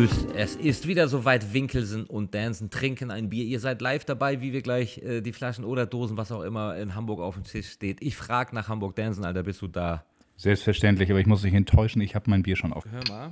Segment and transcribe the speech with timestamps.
[0.00, 0.26] begrüßt.
[0.36, 1.52] Es ist wieder soweit.
[1.52, 3.44] Winkelsen und Dansen trinken ein Bier.
[3.44, 6.76] Ihr seid live dabei, wie wir gleich äh, die Flaschen oder Dosen, was auch immer,
[6.76, 8.02] in Hamburg auf dem Tisch steht.
[8.02, 10.04] Ich frage nach Hamburg Dansen, Alter, bist du da?
[10.36, 12.84] Selbstverständlich, aber ich muss dich enttäuschen, ich habe mein Bier schon auf.
[12.90, 13.30] Hör mal.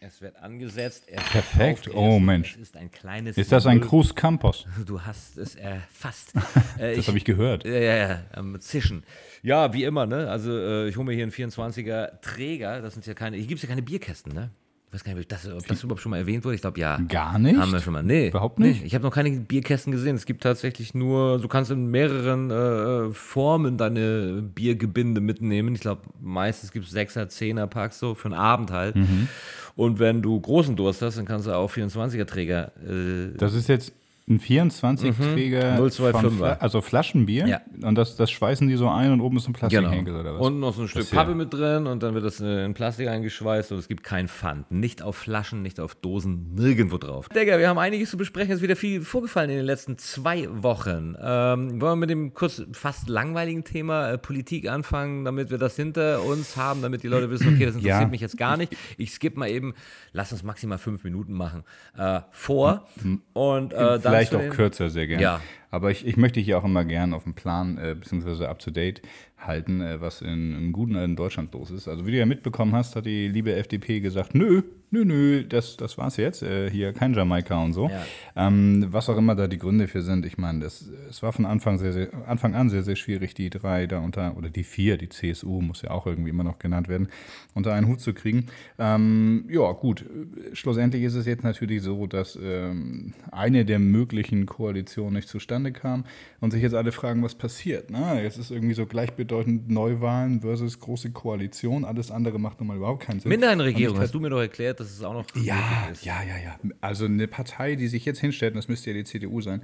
[0.00, 1.04] Es wird angesetzt.
[1.08, 1.88] Er Perfekt.
[1.94, 2.18] Oh.
[2.18, 2.56] Mensch.
[2.56, 3.38] Ist ein kleines.
[3.38, 4.66] Ist das ein Cruz Campos?
[4.84, 6.32] Du hast es erfasst.
[6.78, 7.64] Äh, Das habe ich gehört.
[7.64, 9.02] Ja, ja, ja, am Zischen.
[9.42, 10.28] Ja, wie immer, ne?
[10.28, 12.82] Also, äh, ich hole mir hier einen 24er Träger.
[12.82, 13.38] Das sind ja keine.
[13.38, 14.50] Hier gibt es ja keine Bierkästen, ne?
[14.88, 16.54] Ich weiß gar nicht, ob das, ob das überhaupt schon mal erwähnt wurde.
[16.54, 16.98] Ich glaube, ja.
[17.08, 17.58] Gar nicht?
[17.58, 18.02] Haben wir schon mal.
[18.02, 18.28] Nee.
[18.28, 18.80] Überhaupt nicht?
[18.80, 18.86] Nee.
[18.86, 20.14] Ich habe noch keine Bierkästen gesehen.
[20.16, 25.74] Es gibt tatsächlich nur, du kannst in mehreren äh, Formen deine Biergebinde mitnehmen.
[25.74, 28.96] Ich glaube, meistens gibt es 6er, 10er Packs so für einen Abend halt.
[28.96, 29.28] Mhm.
[29.74, 32.72] Und wenn du großen Durst hast, dann kannst du auch 24er Träger.
[32.82, 33.92] Äh, Das ist jetzt
[34.28, 36.10] ein 24-Träger, 025er.
[36.10, 37.46] von Fla also Flaschenbier.
[37.46, 37.60] Ja.
[37.82, 40.40] Und das, das schweißen die so ein und oben ist ein Plastikhenkel oder was?
[40.44, 43.70] Und noch so ein Stück Pappe mit drin und dann wird das in Plastik eingeschweißt
[43.70, 44.70] und es gibt kein Pfand.
[44.72, 47.28] Nicht auf Flaschen, nicht auf Dosen, nirgendwo drauf.
[47.28, 48.50] Digga, wir haben einiges zu besprechen.
[48.50, 51.14] Es ist wieder viel vorgefallen in den letzten zwei Wochen.
[51.22, 55.76] Ähm, wollen wir mit dem kurz fast langweiligen Thema äh, Politik anfangen, damit wir das
[55.76, 58.08] hinter uns haben, damit die Leute wissen, okay, das interessiert Ja.
[58.08, 58.76] mich jetzt gar nicht.
[58.98, 59.74] Ich skippe mal eben,
[60.12, 61.62] lass uns maximal fünf Minuten machen,
[61.96, 62.88] äh, vor.
[63.32, 65.22] Und äh, dann Vielleicht auch kürzer, sehr gerne.
[65.22, 65.40] Ja.
[65.76, 68.70] Aber ich, ich möchte hier auch immer gern auf dem Plan äh, beziehungsweise up to
[68.70, 69.02] date
[69.38, 71.86] halten, äh, was in, im guten alten Deutschland los ist.
[71.86, 75.76] Also wie du ja mitbekommen hast, hat die liebe FDP gesagt, nö, nö, nö, das,
[75.76, 76.42] das war's jetzt.
[76.42, 77.88] Äh, hier kein Jamaika und so.
[77.88, 78.02] Ja.
[78.36, 80.24] Ähm, was auch immer da die Gründe für sind.
[80.24, 80.88] Ich meine, es
[81.20, 84.48] war von Anfang, sehr, sehr, Anfang an sehr, sehr schwierig, die drei da unter, oder
[84.48, 87.08] die vier, die CSU muss ja auch irgendwie immer noch genannt werden,
[87.54, 88.46] unter einen Hut zu kriegen.
[88.78, 90.04] Ähm, ja, gut.
[90.52, 96.04] Schlussendlich ist es jetzt natürlich so, dass ähm, eine der möglichen Koalitionen nicht zustande kam
[96.40, 97.90] und sich jetzt alle fragen, was passiert.
[97.90, 98.22] Ne?
[98.22, 101.84] Jetzt ist irgendwie so gleichbedeutend Neuwahlen versus große Koalition.
[101.84, 103.30] Alles andere macht nun mal überhaupt keinen Sinn.
[103.30, 106.58] Minderheitenregierung, hast du mir doch erklärt, dass es auch noch ja, ja, ja, ja.
[106.80, 109.62] Also eine Partei, die sich jetzt hinstellt, und das müsste ja die CDU sein,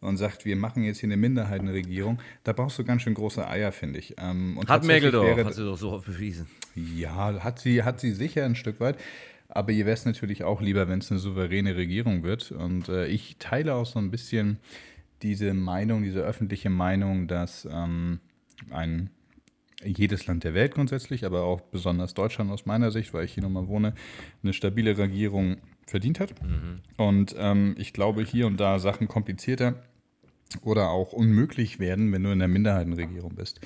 [0.00, 3.72] und sagt, wir machen jetzt hier eine Minderheitenregierung, da brauchst du ganz schön große Eier,
[3.72, 4.14] finde ich.
[4.18, 6.46] Ähm, und Hat Merkel doch, hat sie doch so oft bewiesen.
[6.74, 8.96] ja, hat sie, hat sie sicher ein Stück weit.
[9.48, 12.50] Aber ihr wäre es natürlich auch lieber, wenn es eine souveräne Regierung wird.
[12.50, 14.58] Und äh, ich teile auch so ein bisschen
[15.22, 18.20] diese Meinung, diese öffentliche Meinung, dass ähm,
[18.70, 19.10] ein
[19.84, 23.42] jedes Land der Welt grundsätzlich, aber auch besonders Deutschland aus meiner Sicht, weil ich hier
[23.42, 23.94] nochmal wohne,
[24.42, 26.34] eine stabile Regierung verdient hat.
[26.96, 29.82] Und ähm, ich glaube, hier und da Sachen komplizierter
[30.62, 33.60] oder auch unmöglich werden, wenn du in der Minderheitenregierung bist.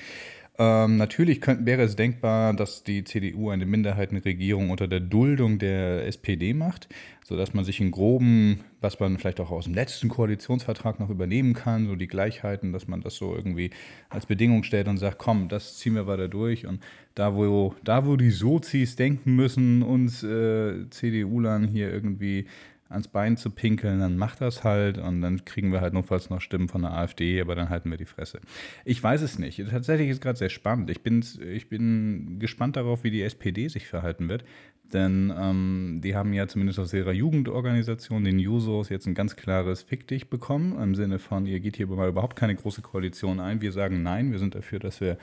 [0.61, 6.05] Ähm, natürlich könnt, wäre es denkbar, dass die CDU eine Minderheitenregierung unter der Duldung der
[6.05, 6.89] SPD macht,
[7.25, 11.55] sodass man sich in groben, was man vielleicht auch aus dem letzten Koalitionsvertrag noch übernehmen
[11.55, 13.71] kann, so die Gleichheiten, dass man das so irgendwie
[14.09, 16.67] als Bedingung stellt und sagt, komm, das ziehen wir weiter durch.
[16.67, 16.83] Und
[17.15, 22.47] da, wo, da, wo die Sozis denken müssen, uns äh, CDU-Lern hier irgendwie
[22.89, 26.41] ans Bein zu pinkeln, dann macht das halt und dann kriegen wir halt notfalls noch
[26.41, 28.41] Stimmen von der AfD, aber dann halten wir die Fresse.
[28.85, 29.63] Ich weiß es nicht.
[29.71, 30.91] Tatsächlich ist es gerade sehr spannend.
[30.91, 34.45] Ich bin, ich bin gespannt darauf, wie die SPD sich verhalten wird.
[34.93, 39.83] Denn ähm, die haben ja zumindest aus ihrer Jugendorganisation, den Jusos, jetzt ein ganz klares
[39.83, 43.61] Fick dich bekommen, im Sinne von, ihr geht hier überhaupt keine große Koalition ein.
[43.61, 45.19] Wir sagen nein, wir sind dafür, dass wir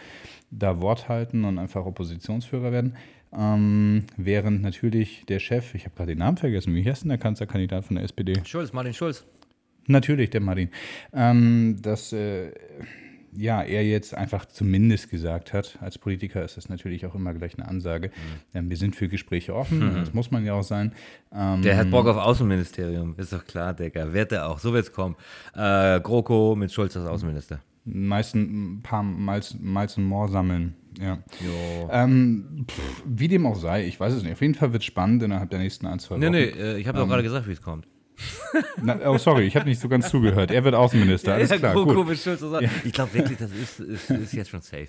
[0.51, 2.95] da Wort halten und einfach Oppositionsführer werden.
[3.37, 7.17] Ähm, während natürlich der Chef, ich habe gerade den Namen vergessen, wie heißt denn der
[7.17, 8.33] Kanzlerkandidat von der SPD?
[8.45, 9.25] Schulz, Martin Schulz.
[9.87, 10.69] Natürlich, der Martin.
[11.13, 12.51] Ähm, dass äh,
[13.37, 17.57] ja, er jetzt einfach zumindest gesagt hat, als Politiker ist das natürlich auch immer gleich
[17.57, 18.11] eine Ansage.
[18.53, 20.93] Ähm, wir sind für Gespräche offen, das muss man ja auch sein.
[21.33, 24.13] Ähm, Der hat Bock auf Außenministerium, ist doch klar, Digga.
[24.13, 25.15] Wird er auch, so wird's kommen.
[25.53, 27.59] Äh, GroKo mit Schulz als Außenminister.
[27.85, 30.75] Meisten ein paar Miles, Miles and More sammeln.
[30.99, 31.19] Ja.
[31.91, 34.31] Ähm, pff, wie dem auch sei, ich weiß es nicht.
[34.33, 36.31] Auf jeden Fall wird es spannend innerhalb der nächsten ein, zwei Nee, Wochen.
[36.33, 37.87] nee, äh, ich habe doch gerade gesagt, wie es kommt.
[38.81, 40.49] Na, oh, sorry, ich habe nicht so ganz zugehört.
[40.49, 41.73] Er wird Außenminister, alles Ja, klar.
[41.73, 42.17] Gut.
[42.17, 42.41] Schulz.
[42.85, 44.87] Ich glaube wirklich, das ist, ist, ist jetzt schon safe.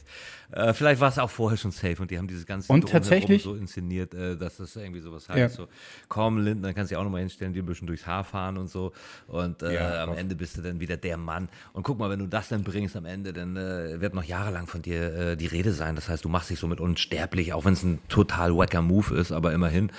[0.53, 3.43] Äh, vielleicht war es auch vorher schon safe und die haben dieses ganze Und tatsächlich-
[3.43, 5.39] so inszeniert, äh, dass das irgendwie sowas heißt.
[5.39, 5.49] Ja.
[5.49, 5.69] So,
[6.09, 8.57] komm, Linden, dann kannst du dich auch nochmal hinstellen, dir ein bisschen durchs Haar fahren
[8.59, 8.93] und so.
[9.27, 10.17] Und äh, Ja, am.
[10.17, 11.49] Ende bist du dann wieder der Mann.
[11.73, 14.67] Und guck mal, wenn du das dann bringst am Ende, dann äh, wird noch jahrelang
[14.67, 15.95] von dir äh, die Rede sein.
[15.97, 19.33] Das heißt, du machst dich somit unsterblich, auch wenn es ein total wacker Move ist,
[19.33, 19.91] aber immerhin.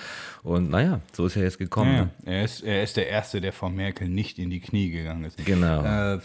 [0.42, 1.94] Und naja, so ist er jetzt gekommen.
[1.94, 2.10] Ja, Ne?
[2.24, 5.44] er, ist, er ist der Erste, der Frau Merkel nicht in die Knie gegangen ist.
[5.44, 5.84] Genau.
[6.14, 6.18] Äh,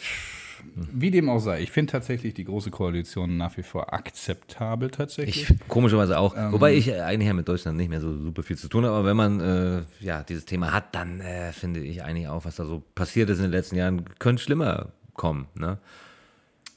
[0.76, 5.50] wie dem auch sei, ich finde tatsächlich die Große Koalition nach wie vor akzeptabel tatsächlich.
[5.50, 6.36] Ich komischerweise auch.
[6.36, 6.52] Ähm.
[6.52, 9.08] Wobei ich eigentlich ja mit Deutschland nicht mehr so super viel zu tun habe, aber
[9.08, 12.66] wenn man äh, ja dieses Thema hat, dann äh, finde ich eigentlich auch, was da
[12.66, 15.48] so passiert ist in den letzten Jahren, könnte schlimmer kommen.
[15.56, 15.78] Ne?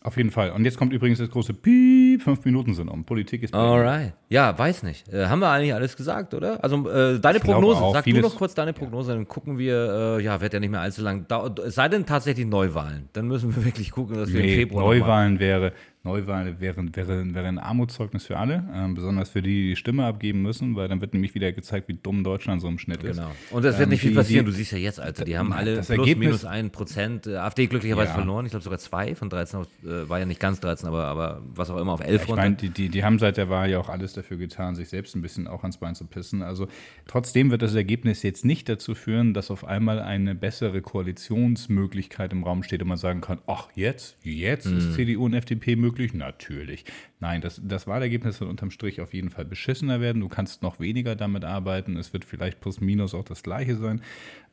[0.03, 0.51] Auf jeden Fall.
[0.51, 3.05] Und jetzt kommt übrigens das große Piep fünf Minuten sind um.
[3.05, 3.55] Politik ist.
[3.55, 4.15] Alright.
[4.29, 5.09] Ja, weiß nicht.
[5.13, 6.63] Äh, haben wir eigentlich alles gesagt, oder?
[6.65, 7.81] Also äh, deine Prognose.
[7.81, 10.19] Auch, Sag du noch kurz deine Prognose, dann gucken wir.
[10.19, 11.27] Äh, ja, wird ja nicht mehr allzu lang.
[11.65, 13.09] Es sei denn tatsächlich Neuwahlen.
[13.13, 14.85] Dann müssen wir wirklich gucken, dass wir nee, im Februar.
[14.85, 15.73] Neuwahlen wäre.
[16.03, 20.07] Neuwahlen wären, wäre, wäre ein Armutszeugnis für alle, äh, besonders für die, die die Stimme
[20.07, 23.17] abgeben müssen, weil dann wird nämlich wieder gezeigt, wie dumm Deutschland so im Schnitt ist.
[23.17, 23.31] Genau.
[23.51, 25.53] Und es wird ähm, nicht viel passieren, die, du siehst ja jetzt, Alter, die haben
[25.53, 28.15] alle plus Ergebnis, minus ein Prozent, äh, AfD glücklicherweise ja.
[28.15, 31.05] verloren, ich glaube sogar zwei von 13, auf, äh, war ja nicht ganz 13, aber,
[31.05, 33.49] aber was auch immer, auf 11 ja, Ich meine, die, die, die haben seit der
[33.49, 36.43] Wahl ja auch alles dafür getan, sich selbst ein bisschen auch ans Bein zu pissen.
[36.43, 36.69] Also
[37.07, 42.45] trotzdem wird das Ergebnis jetzt nicht dazu führen, dass auf einmal eine bessere Koalitionsmöglichkeit im
[42.45, 44.79] Raum steht und man sagen kann, ach jetzt, jetzt mhm.
[44.79, 46.15] ist CDU und FDP möglich?
[46.15, 46.85] Natürlich natürlich.
[47.19, 50.21] Nein, das, das Wahlergebnis wird unterm Strich auf jeden Fall beschissener werden.
[50.21, 51.97] Du kannst noch weniger damit arbeiten.
[51.97, 54.03] Es wird vielleicht plus minus auch das gleiche sein.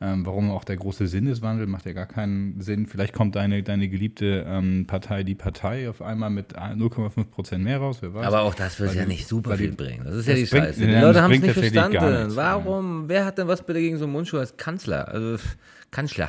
[0.00, 2.86] Ähm, warum auch der große Sinneswandel macht ja gar keinen Sinn.
[2.86, 7.78] Vielleicht kommt deine, deine geliebte ähm, Partei, die Partei, auf einmal mit 0,5 Prozent mehr
[7.78, 7.98] raus.
[8.00, 8.26] Wer weiß.
[8.26, 10.04] Aber auch das wird ja nicht super viel bringen.
[10.04, 10.80] Das ist ja die bringt, Scheiße.
[10.80, 12.36] Die Leute haben es nicht verstanden.
[12.36, 13.08] Warum?
[13.08, 15.08] Wer hat denn was bitte gegen so einen Mundschuh als Kanzler?
[15.08, 15.38] Also
[15.94, 16.28] Kanzler.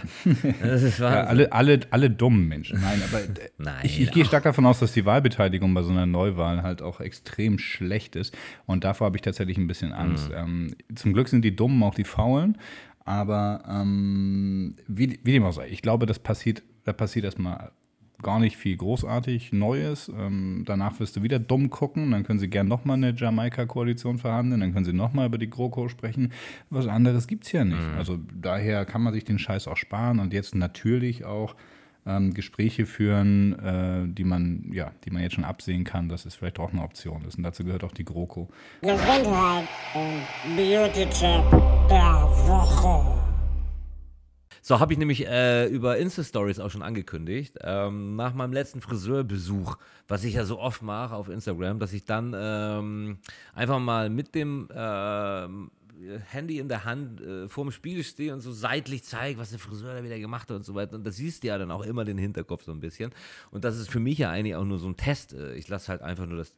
[0.99, 2.79] ja, alle, alle, alle dummen Menschen.
[2.79, 5.89] Nein, aber äh, Nein, ich, ich gehe stark davon aus, dass die Wahlbeteiligung bei so
[5.89, 8.37] einer Neuwahl halt auch extrem schlecht ist.
[8.67, 10.29] Und davor habe ich tatsächlich ein bisschen Angst.
[10.29, 10.35] Mhm.
[10.35, 12.59] Ähm, zum Glück sind die Dummen auch die Faulen.
[13.05, 17.71] Aber ähm, wie, wie dem auch sei, ich glaube, das passiert, da passiert erstmal
[18.25, 20.09] gar nicht viel großartig Neues.
[20.09, 22.09] Ähm, danach wirst du wieder dumm gucken.
[22.09, 24.61] Dann können sie gerne nochmal eine Jamaika-Koalition verhandeln.
[24.61, 26.33] Dann können sie nochmal über die GroKo sprechen.
[26.71, 27.87] Was anderes gibt es ja nicht.
[27.87, 27.97] Mhm.
[27.99, 31.55] Also daher kann man sich den Scheiß auch sparen und jetzt natürlich auch
[32.07, 36.33] ähm, Gespräche führen, äh, die man, ja, die man jetzt schon absehen kann, dass es
[36.33, 37.37] vielleicht auch eine Option ist.
[37.37, 38.49] Und dazu gehört auch die GroKo.
[38.81, 41.43] Gesundheit und Beauty-Check
[41.91, 43.24] der Woche.
[44.67, 47.59] So, habe ich nämlich äh, über Insta-Stories auch schon angekündigt.
[47.61, 49.77] Ähm, nach meinem letzten Friseurbesuch,
[50.07, 53.19] was ich ja so oft mache auf Instagram, dass ich dann ähm,
[53.53, 55.47] einfach mal mit dem äh,
[56.31, 59.93] Handy in der Hand äh, vorm Spiegel stehe und so seitlich zeige, was der Friseur
[59.93, 60.95] da wieder gemacht hat und so weiter.
[60.95, 63.11] Und das siehst du ja dann auch immer den Hinterkopf so ein bisschen.
[63.51, 65.33] Und das ist für mich ja eigentlich auch nur so ein Test.
[65.33, 66.55] Äh, ich lasse halt einfach nur das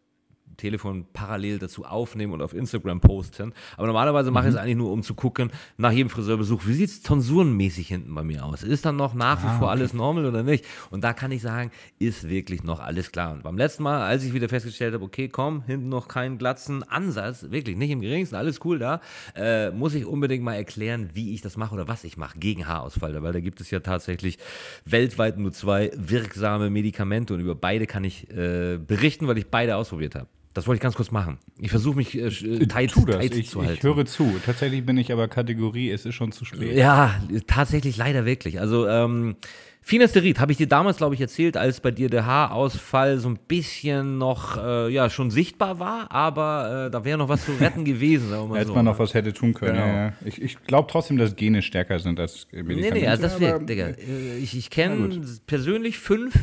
[0.58, 3.54] Telefon parallel dazu aufnehmen und auf Instagram posten.
[3.78, 4.62] Aber normalerweise mache ich es mhm.
[4.62, 8.44] eigentlich nur, um zu gucken, nach jedem Friseurbesuch, wie sieht es tonsurenmäßig hinten bei mir
[8.44, 8.64] aus?
[8.64, 9.78] Ist dann noch nach wie ah, vor okay.
[9.78, 10.66] alles normal oder nicht?
[10.90, 13.34] Und da kann ich sagen, ist wirklich noch alles klar.
[13.34, 16.84] Und beim letzten Mal, als ich wieder festgestellt habe, okay, komm, hinten noch kein glatzen
[16.84, 19.02] Ansatz, wirklich nicht im geringsten, alles cool da,
[19.36, 22.68] äh, muss ich unbedingt mal erklären, wie ich das mache oder was ich mache gegen
[22.68, 23.22] Haarausfall.
[23.22, 24.38] Weil da gibt es ja tatsächlich
[24.86, 29.76] weltweit nur zwei wirksame Medikamente und über beide kann ich äh, berichten, weil ich beide
[29.76, 30.28] ausprobiert habe.
[30.58, 31.38] Das wollte ich ganz kurz machen.
[31.60, 33.74] Ich versuche mich äh, äh tight, tight ich, zu halten.
[33.76, 34.40] Ich höre zu.
[34.44, 36.76] Tatsächlich bin ich aber Kategorie, es ist schon zu spät.
[36.76, 37.14] Ja,
[37.46, 38.60] tatsächlich leider wirklich.
[38.60, 39.36] Also, ähm,
[39.84, 43.38] Finasterid habe ich dir damals, glaube ich, erzählt, als bei dir der Haarausfall so ein
[43.48, 47.86] bisschen noch, äh, ja, schon sichtbar war, aber äh, da wäre noch was zu retten
[47.86, 48.32] gewesen.
[48.32, 49.86] Sagen Als so, man noch was hätte tun können, genau.
[49.86, 50.14] ja, ja.
[50.26, 52.94] Ich, ich glaube trotzdem, dass Gene stärker sind als Medikamente.
[52.96, 53.90] Nee, nee, also das wirkt, Digga.
[53.90, 56.34] Äh, ich, ich kenne persönlich fünf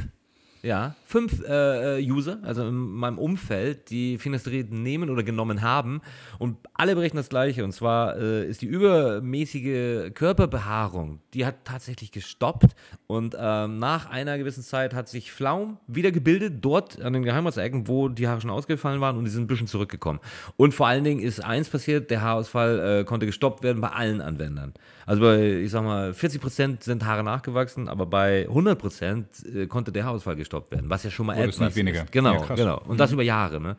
[0.64, 6.00] ja, fünf äh, äh, User, also in meinem Umfeld, die Finasterid nehmen oder genommen haben
[6.38, 7.64] und alle berichten das Gleiche.
[7.64, 12.74] Und zwar äh, ist die übermäßige Körperbehaarung, die hat tatsächlich gestoppt
[13.06, 17.86] und ähm, nach einer gewissen Zeit hat sich Flaum wieder gebildet, dort an den Geheimratsecken,
[17.86, 20.20] wo die Haare schon ausgefallen waren und die sind ein bisschen zurückgekommen.
[20.56, 24.22] Und vor allen Dingen ist eins passiert, der Haarausfall äh, konnte gestoppt werden bei allen
[24.22, 24.72] Anwendern.
[25.04, 30.04] Also bei, ich sag mal, 40% sind Haare nachgewachsen, aber bei 100% äh, konnte der
[30.04, 31.76] Haarausfall gestoppt werden, was ja schon mal etwas ist.
[31.76, 32.06] weniger.
[32.10, 32.80] Genau, ja, genau.
[32.80, 32.96] Und mhm.
[32.98, 33.60] das über Jahre.
[33.60, 33.76] Ne?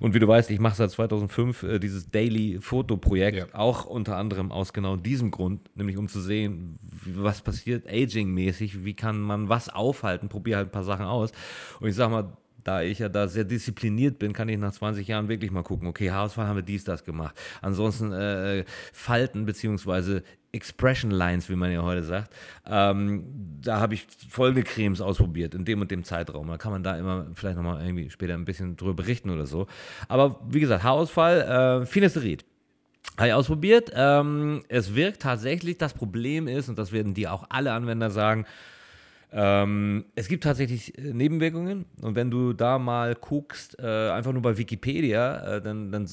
[0.00, 3.46] Und wie du weißt, ich mache seit 2005 äh, dieses Daily Foto-Projekt, ja.
[3.52, 8.94] auch unter anderem aus genau diesem Grund, nämlich um zu sehen, was passiert aging-mäßig, wie
[8.94, 11.32] kann man was aufhalten, probiere halt ein paar Sachen aus.
[11.80, 15.06] Und ich sag mal, da ich ja da sehr diszipliniert bin, kann ich nach 20
[15.06, 17.36] Jahren wirklich mal gucken, okay, Haarausfall haben wir dies, das gemacht.
[17.60, 22.32] Ansonsten äh, Falten beziehungsweise Expression Lines, wie man ja heute sagt.
[22.66, 23.24] Ähm,
[23.60, 26.46] da habe ich Folgecremes ausprobiert in dem und dem Zeitraum.
[26.48, 29.66] Da kann man da immer vielleicht nochmal irgendwie später ein bisschen drüber berichten oder so.
[30.08, 32.44] Aber wie gesagt, Haarausfall, äh, Finasterid.
[33.18, 33.92] Habe ich ausprobiert.
[33.94, 35.78] Ähm, es wirkt tatsächlich.
[35.78, 38.46] Das Problem ist, und das werden dir auch alle Anwender sagen,
[39.36, 44.42] ähm, es gibt tatsächlich äh, Nebenwirkungen und wenn du da mal guckst, äh, einfach nur
[44.42, 46.06] bei Wikipedia, äh, dann, dann,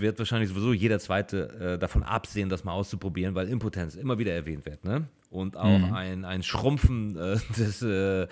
[0.00, 4.32] wird wahrscheinlich sowieso jeder Zweite äh, davon absehen, das mal auszuprobieren, weil Impotenz immer wieder
[4.32, 4.84] erwähnt wird.
[4.84, 5.08] Ne?
[5.30, 5.92] Und auch mhm.
[5.92, 8.22] ein, ein Schrumpfen äh, des, äh,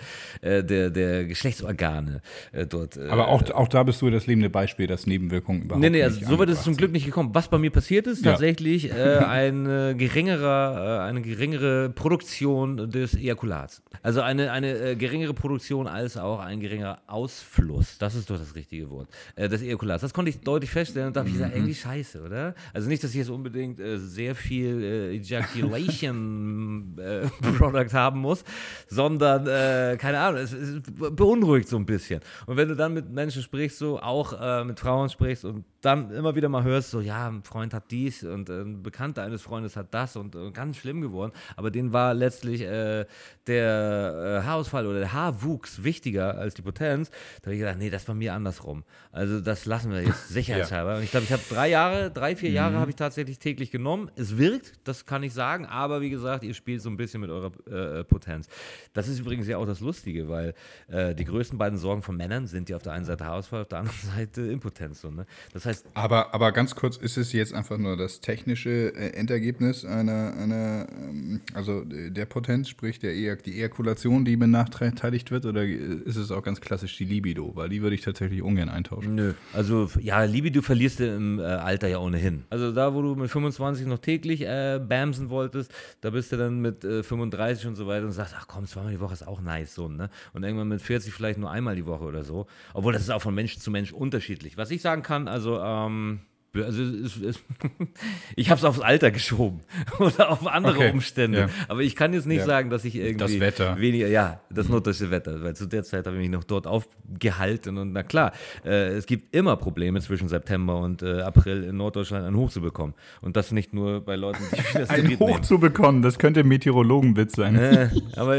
[0.41, 2.97] äh, der, der Geschlechtsorgane äh, dort.
[2.97, 6.03] Äh, Aber auch, auch da bist du das lebende Beispiel, dass Nebenwirkungen überhaupt Nee, nee,
[6.03, 7.29] also so wird es zum Glück nicht gekommen.
[7.33, 8.31] Was bei mir passiert ist, ja.
[8.31, 8.93] tatsächlich äh,
[9.27, 13.83] eine, geringere, eine geringere Produktion des Ejakulats.
[14.01, 17.97] Also eine, eine geringere Produktion als auch ein geringerer Ausfluss.
[17.99, 19.07] Das ist doch das richtige Wort.
[19.37, 20.01] des Ejakulats.
[20.01, 21.59] Das konnte ich deutlich feststellen und da habe ich gesagt, mhm.
[21.59, 22.55] irgendwie scheiße, oder?
[22.73, 27.27] Also nicht, dass ich jetzt unbedingt sehr viel Ejaculation äh,
[27.57, 28.43] Product haben muss,
[28.87, 32.21] sondern, äh, keine Ahnung, es, es, beunruhigt so ein bisschen.
[32.45, 36.11] Und wenn du dann mit Menschen sprichst, so auch äh, mit Frauen sprichst und dann
[36.11, 39.41] immer wieder mal hörst, so, ja, ein Freund hat dies und äh, ein Bekannter eines
[39.41, 43.05] Freundes hat das und ganz schlimm geworden, aber denen war letztlich äh,
[43.47, 47.09] der Haarausfall oder der Haarwuchs wichtiger als die Potenz,
[47.41, 48.83] da habe ich gedacht, nee, das bei mir andersrum.
[49.11, 50.91] Also das lassen wir jetzt sicherheitshalber.
[50.91, 50.97] ja.
[50.97, 52.79] Und ich glaube, ich habe drei Jahre, drei, vier Jahre mhm.
[52.79, 54.11] habe ich tatsächlich täglich genommen.
[54.15, 57.29] Es wirkt, das kann ich sagen, aber wie gesagt, ihr spielt so ein bisschen mit
[57.29, 58.47] eurer äh, Potenz.
[58.93, 60.53] Das ist übrigens ja auch das Lustige, weil
[60.87, 63.67] äh, die größten beiden Sorgen von Männern sind ja auf der einen Seite Haarausfall, auf
[63.67, 65.01] der anderen Seite Impotenz.
[65.01, 65.25] So, ne?
[65.53, 69.85] Das heißt, aber, aber ganz kurz, ist es jetzt einfach nur das technische äh, Endergebnis
[69.85, 75.63] einer, einer ähm, also der Potenz, sprich der e die Ejakulation, die benachteiligt wird, oder
[75.63, 77.55] ist es auch ganz klassisch die Libido?
[77.55, 79.15] Weil die würde ich tatsächlich ungern eintauschen.
[79.15, 82.43] Nö, also ja, Libido verlierst du im äh, Alter ja ohnehin.
[82.49, 86.61] Also da, wo du mit 25 noch täglich äh, bamsen wolltest, da bist du dann
[86.61, 89.41] mit äh, 35 und so weiter und sagst, ach komm, zweimal die Woche ist auch
[89.41, 90.09] nice, so, ne?
[90.33, 92.47] Und irgendwann mit 40 vielleicht nur einmal die Woche oder so.
[92.73, 94.57] Obwohl das ist auch von Mensch zu Mensch unterschiedlich.
[94.57, 96.21] Was ich sagen kann, also ähm,
[96.55, 97.39] also es, es,
[98.35, 99.61] ich habe es aufs Alter geschoben
[99.99, 101.39] oder auf andere okay, Umstände.
[101.39, 101.49] Ja.
[101.67, 102.45] Aber ich kann jetzt nicht ja.
[102.45, 103.79] sagen, dass ich irgendwie das Wetter.
[103.79, 107.77] weniger, ja, das nordische Wetter, weil zu der Zeit habe ich mich noch dort aufgehalten
[107.77, 108.31] und na klar,
[108.65, 112.61] äh, es gibt immer Probleme zwischen September und äh, April in Norddeutschland ein Hoch zu
[112.61, 115.43] bekommen und das nicht nur bei Leuten, die das ein Hoch nehmen.
[115.43, 117.55] zu bekommen, das könnte Meteorologenwitz sein.
[117.55, 118.37] Äh, aber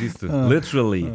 [0.00, 0.48] siehst du, ah.
[0.48, 1.10] literally.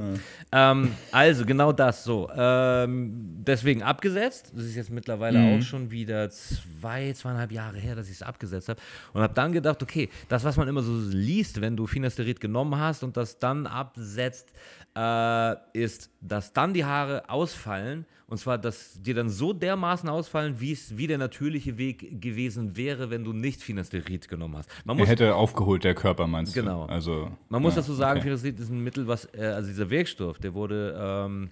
[0.51, 2.29] Ähm, also genau das so.
[2.35, 4.51] Ähm, deswegen abgesetzt.
[4.55, 5.59] Das ist jetzt mittlerweile mhm.
[5.59, 8.79] auch schon wieder zwei, zweieinhalb Jahre her, dass ich es abgesetzt habe.
[9.13, 12.79] Und habe dann gedacht, okay, das, was man immer so liest, wenn du Finasterid genommen
[12.79, 14.51] hast und das dann absetzt,
[14.99, 18.05] äh, ist, dass dann die Haare ausfallen.
[18.27, 22.75] Und zwar, dass dir dann so dermaßen ausfallen, wie es wie der natürliche Weg gewesen
[22.75, 24.69] wäre, wenn du nicht Finasterid genommen hast.
[24.85, 26.59] Man muss, er hätte aufgeholt, der Körper, meinst du?
[26.59, 26.85] Genau.
[26.85, 28.27] Also, Man muss ja, dazu sagen, okay.
[28.27, 31.49] Finasterid ist ein Mittel, was, äh, also dieser Wirkstoff, der wurde ähm,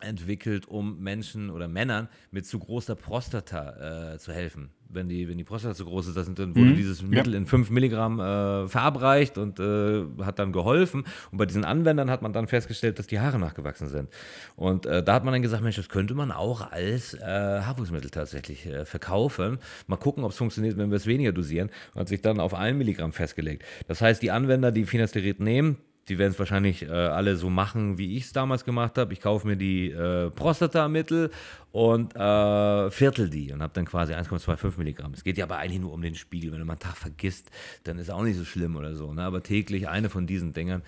[0.00, 4.70] entwickelt, um Menschen oder Männern mit zu großer Prostata äh, zu helfen.
[4.92, 6.76] Wenn die, wenn die Prostata zu groß ist, dann wurde mhm.
[6.76, 7.38] dieses Mittel ja.
[7.38, 11.04] in 5 Milligramm äh, verabreicht und äh, hat dann geholfen.
[11.30, 14.08] Und bei diesen Anwendern hat man dann festgestellt, dass die Haare nachgewachsen sind.
[14.56, 18.10] Und äh, da hat man dann gesagt, Mensch, das könnte man auch als äh, Haarwuchsmittel
[18.10, 19.58] tatsächlich äh, verkaufen.
[19.86, 21.70] Mal gucken, ob es funktioniert, wenn wir es weniger dosieren.
[21.94, 23.64] Und hat sich dann auf 1 Milligramm festgelegt.
[23.88, 25.76] Das heißt, die Anwender, die Finasterid nehmen,
[26.10, 29.12] die werden es wahrscheinlich äh, alle so machen, wie ich es damals gemacht habe.
[29.12, 31.30] Ich kaufe mir die äh, Prostata-Mittel
[31.72, 35.12] und äh, viertel die und habe dann quasi 1,25 Milligramm.
[35.14, 36.50] Es geht ja aber eigentlich nur um den Spiegel.
[36.50, 37.50] Wenn du mal einen Tag vergisst,
[37.84, 39.14] dann ist auch nicht so schlimm oder so.
[39.14, 39.22] Ne?
[39.22, 40.82] Aber täglich eine von diesen Dingern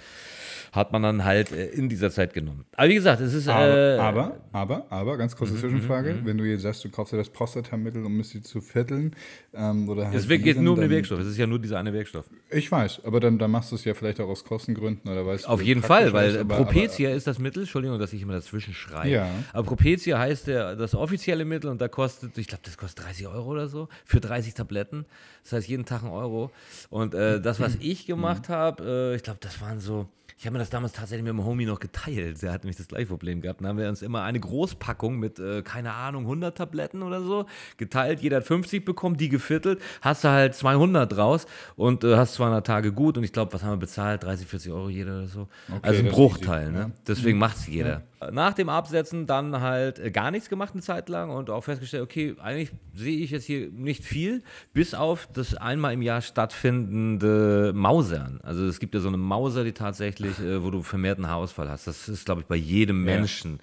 [0.73, 2.65] hat man dann halt äh, in dieser Zeit genommen.
[2.77, 3.49] Aber wie gesagt, es ist.
[3.49, 6.15] aber, äh, aber, aber, aber, ganz kurze mhm, Zwischenfrage.
[6.15, 9.15] Mhm, wenn du jetzt sagst, du kaufst dir das Prostata-Mittel, um es dir zu vierteln.
[9.55, 11.21] Ähm, oder es geht nur um den Wirkstoff.
[11.21, 12.25] Es ist ja nur dieser eine Wirkstoff.
[12.51, 15.49] Ich weiß, aber dann, dann machst du es ja vielleicht auch aus Kostengründen oder weißt
[15.49, 17.63] Auf jeden Fall, weil aber, Propecia aber, ist das Mittel.
[17.63, 19.11] Entschuldigung, dass ich immer dazwischen schreie.
[19.11, 19.31] Ja.
[19.53, 23.29] Aber Propecia heißt der das offizielle Mittel und da kostet, ich glaube, das kostet 30
[23.29, 25.07] Euro oder so für 30 Tabletten.
[25.45, 26.51] Das heißt jeden Tag ein Euro.
[26.91, 30.09] Und äh, das, was ich gemacht habe, äh, ich glaube, das waren so
[30.43, 32.43] ich habe mir das damals tatsächlich mit dem Homie noch geteilt.
[32.43, 33.61] Der hat nämlich das gleiche Problem gehabt.
[33.61, 37.47] Dann haben wir uns immer eine Großpackung mit, äh, keine Ahnung, 100 Tabletten oder so
[37.77, 38.23] geteilt.
[38.23, 39.81] Jeder hat 50 bekommen, die geviertelt.
[40.01, 41.47] Hast du halt 200 draus
[41.77, 43.17] und äh, hast 200 Tage gut.
[43.19, 44.25] Und ich glaube, was haben wir bezahlt?
[44.25, 45.43] 30, 40 Euro jeder oder so.
[45.69, 46.73] Okay, also ein Bruchteil.
[46.73, 46.79] Ne?
[46.79, 46.91] Ja.
[47.07, 47.41] Deswegen mhm.
[47.41, 47.89] macht es jeder.
[47.89, 48.03] Ja.
[48.31, 52.03] Nach dem Absetzen dann halt äh, gar nichts gemacht eine Zeit lang und auch festgestellt,
[52.03, 57.73] okay, eigentlich sehe ich jetzt hier nicht viel, bis auf das einmal im Jahr stattfindende
[57.75, 58.41] Mausern.
[58.43, 61.87] Also es gibt ja so eine Mauser, die tatsächlich äh, wo du vermehrten Haarausfall hast.
[61.87, 63.61] Das ist, glaube ich, bei jedem Menschen,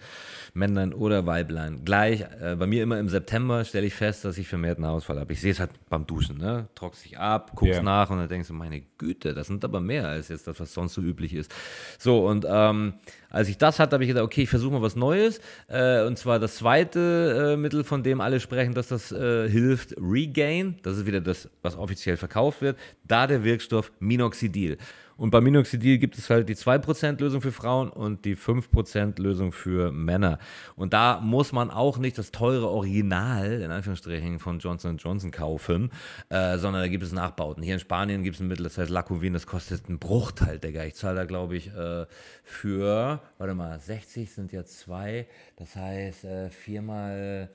[0.54, 1.84] Männlein oder Weiblein.
[1.86, 5.34] Gleich, äh, bei mir immer im September stelle ich fest, dass ich vermehrten Haarausfall habe.
[5.34, 6.68] Ich sehe es halt beim Duschen, ne?
[6.76, 7.84] Trockst dich ab, guckst ja.
[7.84, 10.74] nach und dann denkst du, meine Güte, das sind aber mehr als jetzt das, was
[10.74, 11.54] sonst so üblich ist.
[11.98, 12.94] So, und ähm,
[13.30, 15.40] als ich das hatte, habe ich gedacht, okay, ich versuche mal was Neues.
[15.68, 19.96] Äh, und zwar das zweite äh, Mittel, von dem alle sprechen, dass das äh, hilft,
[19.98, 20.78] Regain.
[20.84, 22.78] Das ist wieder das, was offiziell verkauft wird.
[23.06, 24.78] Da der Wirkstoff Minoxidil.
[25.20, 29.52] Und bei Minoxidil gibt es halt die 2% Lösung für Frauen und die 5% Lösung
[29.52, 30.40] für Männer.
[30.78, 35.92] Und da muss man auch nicht das teure Original, in Anführungsstrichen, von Johnson Johnson kaufen,
[36.30, 37.62] äh, sondern da gibt es Nachbauten.
[37.62, 40.86] Hier in Spanien gibt es ein Mittel, das heißt Lacovin, das kostet einen Bruchteil, Digga.
[40.86, 42.06] Ich zahle da, glaube ich, äh,
[42.44, 47.50] für, warte mal, 60 sind ja zwei, das heißt äh, viermal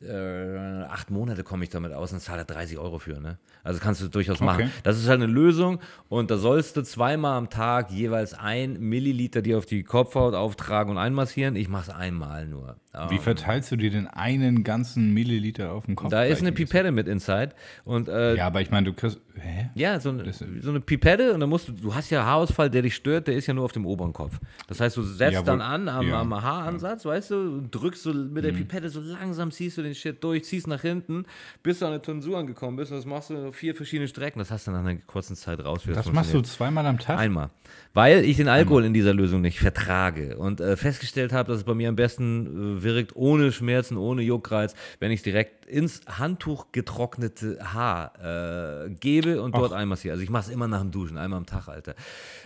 [0.00, 3.20] äh, acht Monate komme ich damit aus und zahle 30 Euro für.
[3.20, 3.38] Ne?
[3.64, 4.64] Also kannst du durchaus machen.
[4.64, 4.70] Okay.
[4.84, 9.42] Das ist halt eine Lösung und da sollst du zweimal am Tag jeweils ein Milliliter
[9.42, 11.56] dir auf die Kopfhaut auftragen und einmassieren.
[11.56, 12.76] Ich mache es einmal nur.
[13.10, 16.10] Wie Ähm, verteilst du dir denn einen ganzen Milliliter auf den Kopf?
[16.10, 16.52] da ist eine?
[16.52, 17.50] Pipette mit inside
[17.84, 19.20] und äh, Ja, aber ich meine, du kriegst.
[19.40, 19.70] Hä?
[19.74, 22.70] Ja, so, eine- Das- so eine Pipette und dann musst du, du hast ja Haarausfall,
[22.70, 24.38] der dich stört, der ist ja nur auf dem oberen Kopf.
[24.66, 25.46] Das heißt, du setzt Jawohl.
[25.46, 26.20] dann an am, Ja.
[26.20, 28.42] am Haaransatz, weißt du, drückst so mit Mhm.
[28.42, 31.24] der Pipette so langsam, ziehst du den Shit durch, ziehst nach hinten,
[31.62, 34.38] bis du an eine Tonsur angekommen bist und das machst du auf vier verschiedene Strecken.
[34.38, 35.86] Das hast du nach einer kurzen Zeit raus.
[35.86, 37.18] wie Das machst du zweimal am Tag?
[37.18, 37.50] Einmal.
[37.94, 41.64] Weil ich den Alkohol in dieser Lösung nicht vertrage und äh, festgestellt habe, dass es
[41.64, 46.66] bei mir am besten äh, wirkt, ohne Schmerzen, ohne Juckreiz, wenn ich direkt ins Handtuch
[46.72, 50.12] getrocknete Haar äh, gebe und dort einmassiere.
[50.12, 51.94] Also ich mache es immer nach dem Duschen, einmal am Tag, Alter.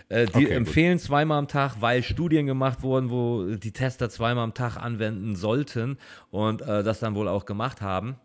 [0.09, 0.51] Äh, die Okay, gut.
[0.53, 5.35] empfehlen zweimal am Tag, weil Studien gemacht wurden, wo die Tester zweimal am Tag anwenden
[5.35, 5.97] sollten
[6.31, 8.17] und äh, das dann wohl auch gemacht haben.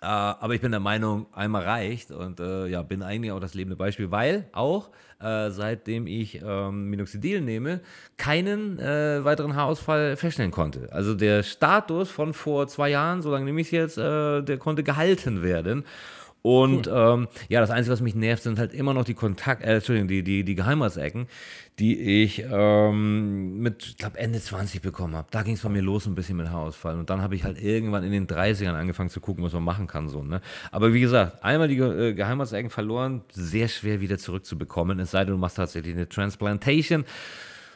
[0.00, 3.54] Äh, aber ich bin der Meinung, einmal reicht und äh, ja, bin eigentlich auch das
[3.54, 4.90] lebende Beispiel, weil auch
[5.20, 7.80] äh, seitdem ich ähm, Minoxidil nehme,
[8.16, 10.88] keinen äh, weiteren Haarausfall feststellen konnte.
[10.92, 14.58] Also der Status von vor zwei Jahren, so lange nehme ich es jetzt, äh, der
[14.58, 15.84] konnte gehalten werden.
[16.42, 19.76] Und ähm, ja, das Einzige, was mich nervt, sind halt immer noch die Kontakt, äh,
[19.76, 21.26] Entschuldigung, die, die, die Geheimratsecken,
[21.78, 25.28] die ich ähm, mit, ich glaube, Ende 20 bekommen habe.
[25.30, 26.98] Da ging es bei mir los ein bisschen mit Haarausfall.
[26.98, 29.86] Und dann habe ich halt irgendwann in den 30ern angefangen zu gucken, was man machen
[29.88, 30.08] kann.
[30.08, 30.40] So, ne?
[30.70, 35.00] Aber wie gesagt, einmal die äh, Geheimratsecken verloren, sehr schwer wieder zurückzubekommen.
[35.00, 37.04] Es sei denn, du machst tatsächlich eine Transplantation.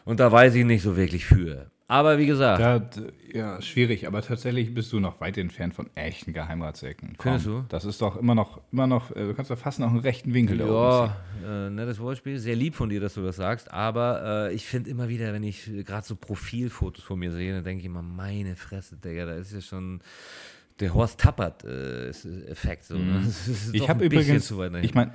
[0.05, 1.71] Und da weiß ich nicht so wirklich für.
[1.93, 3.03] Aber wie gesagt, Da,
[3.35, 7.17] ja, schwierig, aber tatsächlich bist du noch weit entfernt von echten Geheimratsecken.
[7.19, 7.65] Komm, Findest du?
[7.69, 10.33] Das ist doch immer noch, immer noch, äh, du kannst doch fast noch einen rechten
[10.33, 11.13] Winkel da oben.
[11.45, 12.39] Ja, äh, nettes Wortspiel.
[12.39, 13.71] Sehr lieb von dir, dass du das sagst.
[13.71, 17.65] Aber äh, ich finde immer wieder, wenn ich gerade so Profilfotos von mir sehe, dann
[17.65, 20.01] denke ich immer, meine Fresse, Digga, da ist ja schon
[20.81, 22.85] der Horst Tappert-Effekt.
[22.85, 23.21] so, ne?
[23.21, 23.35] Mhm.
[23.75, 24.85] Ich habe übrigens, zu weit dahin.
[24.85, 25.13] ich meine,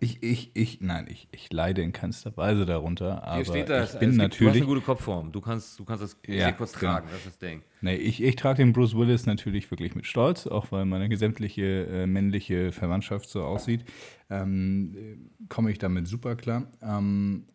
[0.00, 3.94] ich, ich, ich, nein, ich, ich leide in keinster Weise darunter, aber Hier steht das.
[3.94, 5.32] ich bin gibt, du hast natürlich, eine gute Kopfform.
[5.32, 6.92] Du kannst, du kannst das Ja, sehr kurz genau.
[6.92, 7.62] tragen, das ist das Ding.
[7.80, 11.86] nee, ich, ich trage den Bruce Willis natürlich wirklich mit Stolz, auch weil meine gesamtliche
[11.86, 13.84] äh, männliche Verwandtschaft so aussieht,
[14.30, 16.70] ähm, äh, komme ich damit super klar.
[16.80, 17.46] Ähm,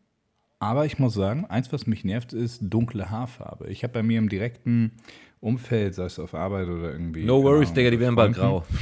[0.60, 3.68] aber ich muss sagen, eins, was mich nervt, ist dunkle Haarfarbe.
[3.70, 4.92] Ich habe bei mir im direkten
[5.44, 7.24] Umfeld, sei es auf Arbeit oder irgendwie.
[7.24, 8.64] No worries, Ahnung, Digga, die werden bald grau.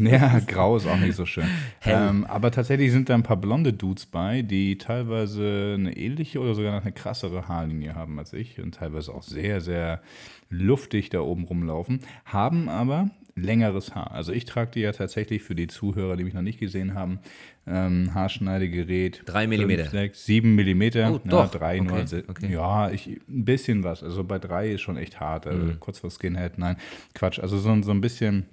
[0.00, 1.46] Ja, grau ist auch nicht so schön.
[1.84, 6.56] Ähm, aber tatsächlich sind da ein paar blonde Dudes bei, die teilweise eine ähnliche oder
[6.56, 10.02] sogar noch eine krassere Haarlinie haben als ich und teilweise auch sehr, sehr
[10.50, 14.10] luftig da oben rumlaufen, haben aber längeres Haar.
[14.12, 17.20] Also ich trage die ja tatsächlich für die Zuhörer, die mich noch nicht gesehen haben,
[17.66, 19.22] ähm, Haarschneidegerät.
[19.26, 19.82] Drei Millimeter.
[19.84, 21.12] 5, 6, 7 Millimeter.
[21.12, 21.50] Oh, ja, doch.
[21.50, 22.24] drei Okay, nur.
[22.28, 22.52] okay.
[22.52, 24.02] Ja, ich, ein bisschen was.
[24.02, 25.46] Also bei drei ist schon echt hart.
[25.46, 25.80] Also Mhm.
[25.80, 26.76] kurz vor Skinhead, nein,
[27.14, 27.38] Quatsch.
[27.38, 28.46] Also so, so ein bisschen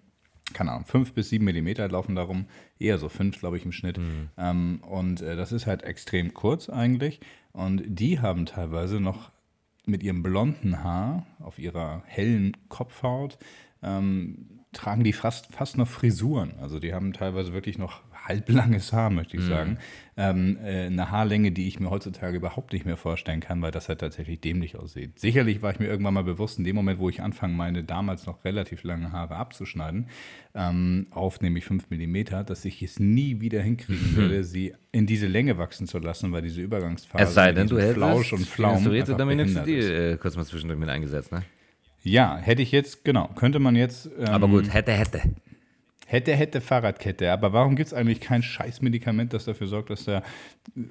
[0.54, 2.46] keine Ahnung, fünf bis sieben Millimeter laufen darum,
[2.78, 3.98] eher so fünf, glaube ich, im Schnitt.
[3.98, 4.30] Mhm.
[4.38, 7.22] Ähm, und äh, das ist halt extrem kurz eigentlich.
[7.54, 9.32] Und die haben teilweise noch
[9.86, 13.38] mit ihrem blonden Haar auf ihrer hellen Kopfhaut,
[13.82, 16.54] ähm, tragen die fast, fast noch Frisuren.
[16.60, 19.78] Also die haben teilweise wirklich noch halblanges Haar, möchte ich sagen.
[20.16, 23.90] Ähm, äh, eine Haarlänge, die ich mir heutzutage überhaupt nicht mehr vorstellen kann, weil das
[23.90, 25.20] halt tatsächlich dämlich aussieht.
[25.20, 28.26] Sicherlich war ich mir irgendwann mal bewusst, in dem Moment, wo ich anfange, meine damals
[28.26, 30.08] noch relativ langen Haare abzuschneiden,
[30.54, 35.28] ähm, auf nämlich 5 mm, dass ich es nie wieder hinkriegen würde, sie in diese
[35.28, 39.14] Länge wachsen zu lassen, weil diese Übergangsphase Es sei denn, du Flausch und Flaum Stentorierte
[39.14, 39.56] einfach behindert ist.
[39.56, 41.44] Dominoxidil äh, kurz mal zwischendurch mit eingesetzt, ne?
[42.04, 44.10] Ja, hätte ich jetzt, genau, könnte man jetzt.
[44.20, 45.22] Ähm, Aber gut, hätte, hätte.
[46.06, 47.32] Hätte, hätte Fahrradkette.
[47.32, 50.22] Aber warum gibt es eigentlich kein Scheißmedikament, das dafür sorgt, dass da,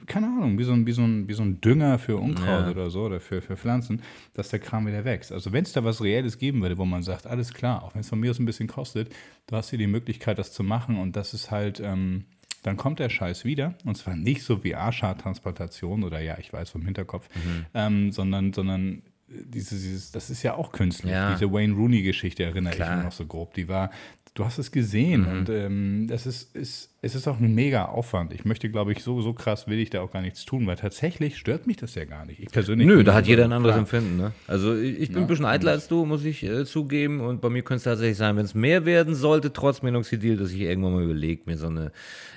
[0.07, 2.71] keine Ahnung, wie so ein, wie so ein, wie so ein Dünger für Unkraut Ja.
[2.71, 4.03] oder so oder für, für Pflanzen,
[4.35, 5.31] dass der Kram wieder wächst.
[5.31, 8.01] Also wenn es da was Reelles geben würde, wo man sagt, alles klar, auch wenn
[8.01, 9.15] es von mir aus ein bisschen kostet,
[9.47, 12.25] du hast hier die Möglichkeit, das zu machen und das ist halt, ähm,
[12.65, 13.75] dann kommt der Scheiß wieder.
[13.85, 17.67] Und zwar nicht so wie Arschhaartransplantation oder ja, ich weiß vom Hinterkopf, Mhm.
[17.75, 19.03] ähm, sondern, sondern
[19.47, 21.13] dieses, dieses, das ist ja auch künstlich.
[21.13, 21.33] Ja.
[21.35, 22.97] Diese Wayne Rooney-Geschichte erinnere ich Klar.
[22.97, 23.55] mich noch so grob.
[23.55, 23.91] Die war,
[24.35, 25.29] du hast es gesehen Mhm.
[25.39, 28.33] und ähm, das ist, ist, es ist auch ein mega Aufwand.
[28.33, 30.77] Ich möchte, glaube ich, so, so krass will ich da auch gar nichts tun, weil
[30.77, 32.41] tatsächlich stört mich das ja gar nicht.
[32.41, 32.87] Ich persönlich.
[32.87, 33.81] Nö, da hat jeder ein anderes klar.
[33.81, 34.17] Empfinden.
[34.17, 34.33] Ne?
[34.47, 37.21] Also ich, ich bin ein bisschen eitler als du, muss ich äh, zugeben.
[37.21, 40.53] Und bei mir könnte es tatsächlich sein, wenn es mehr werden sollte, trotz Minoxidil, dass
[40.53, 41.93] ich irgendwann mal überlege, mir so eine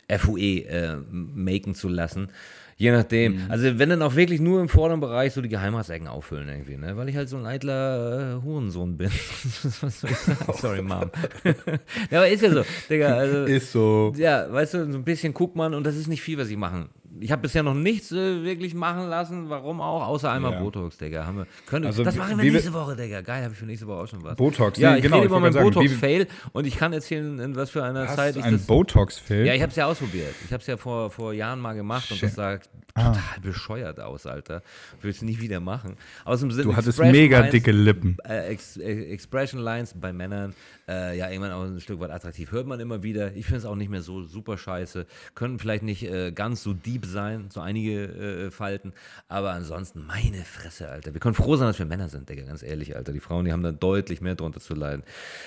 [0.09, 2.29] FUE äh, maken zu lassen.
[2.77, 3.35] Je nachdem.
[3.35, 3.51] Mhm.
[3.51, 6.97] Also wenn dann auch wirklich nur im vorderen Bereich so die Geheimratsecken auffüllen irgendwie, ne?
[6.97, 9.09] Weil ich halt so ein eitler äh, Hurensohn bin.
[9.81, 10.53] Was soll ich sagen?
[10.59, 11.09] Sorry, Mom.
[12.11, 13.15] ja, aber ist ja so, Digga.
[13.15, 14.13] Also, ist so.
[14.17, 16.57] Ja, weißt du, so ein bisschen guckt man und das ist nicht viel, was ich
[16.57, 19.49] machen ich habe bisher noch nichts äh, wirklich machen lassen.
[19.49, 20.07] Warum auch?
[20.07, 20.59] Außer einmal ja.
[20.59, 21.25] Botox, Digga.
[21.25, 23.21] Haben wir, können, also, das machen wir nächste Woche, Digga.
[23.21, 24.35] Geil, habe ich für nächste Woche auch schon was.
[24.35, 27.83] Botox, ja, ich genau, rede über meinen Botox-Fail und ich kann erzählen, in was für
[27.83, 29.45] einer Hast Zeit ich ein Botox-Fail?
[29.45, 30.33] Ja, ich habe es ja ausprobiert.
[30.45, 32.11] Ich habe es ja vor, vor Jahren mal gemacht Shit.
[32.11, 32.59] und das sah
[32.95, 33.09] ah.
[33.09, 34.61] total bescheuert aus, Alter.
[35.01, 35.97] Willst du nie wieder machen.
[36.23, 38.17] Aus dem Sinne, du hattest mega Lines, dicke Lippen.
[38.27, 40.53] Äh, Ex Expression Lines bei Männern,
[40.87, 42.51] äh, ja, irgendwann auch ein Stück weit attraktiv.
[42.51, 43.35] Hört man immer wieder.
[43.35, 45.05] Ich finde es auch nicht mehr so super scheiße.
[45.33, 48.93] Können vielleicht nicht äh, ganz so deep sein, so einige äh, Falten.
[49.27, 51.13] Aber ansonsten, meine Fresse, Alter.
[51.13, 53.13] Wir können froh sein, dass wir Männer sind, Digga, ganz ehrlich, Alter.
[53.13, 55.03] Die Frauen, die haben da deutlich mehr drunter zu leiden,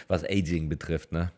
[0.09, 1.31] was Aging betrifft, ne?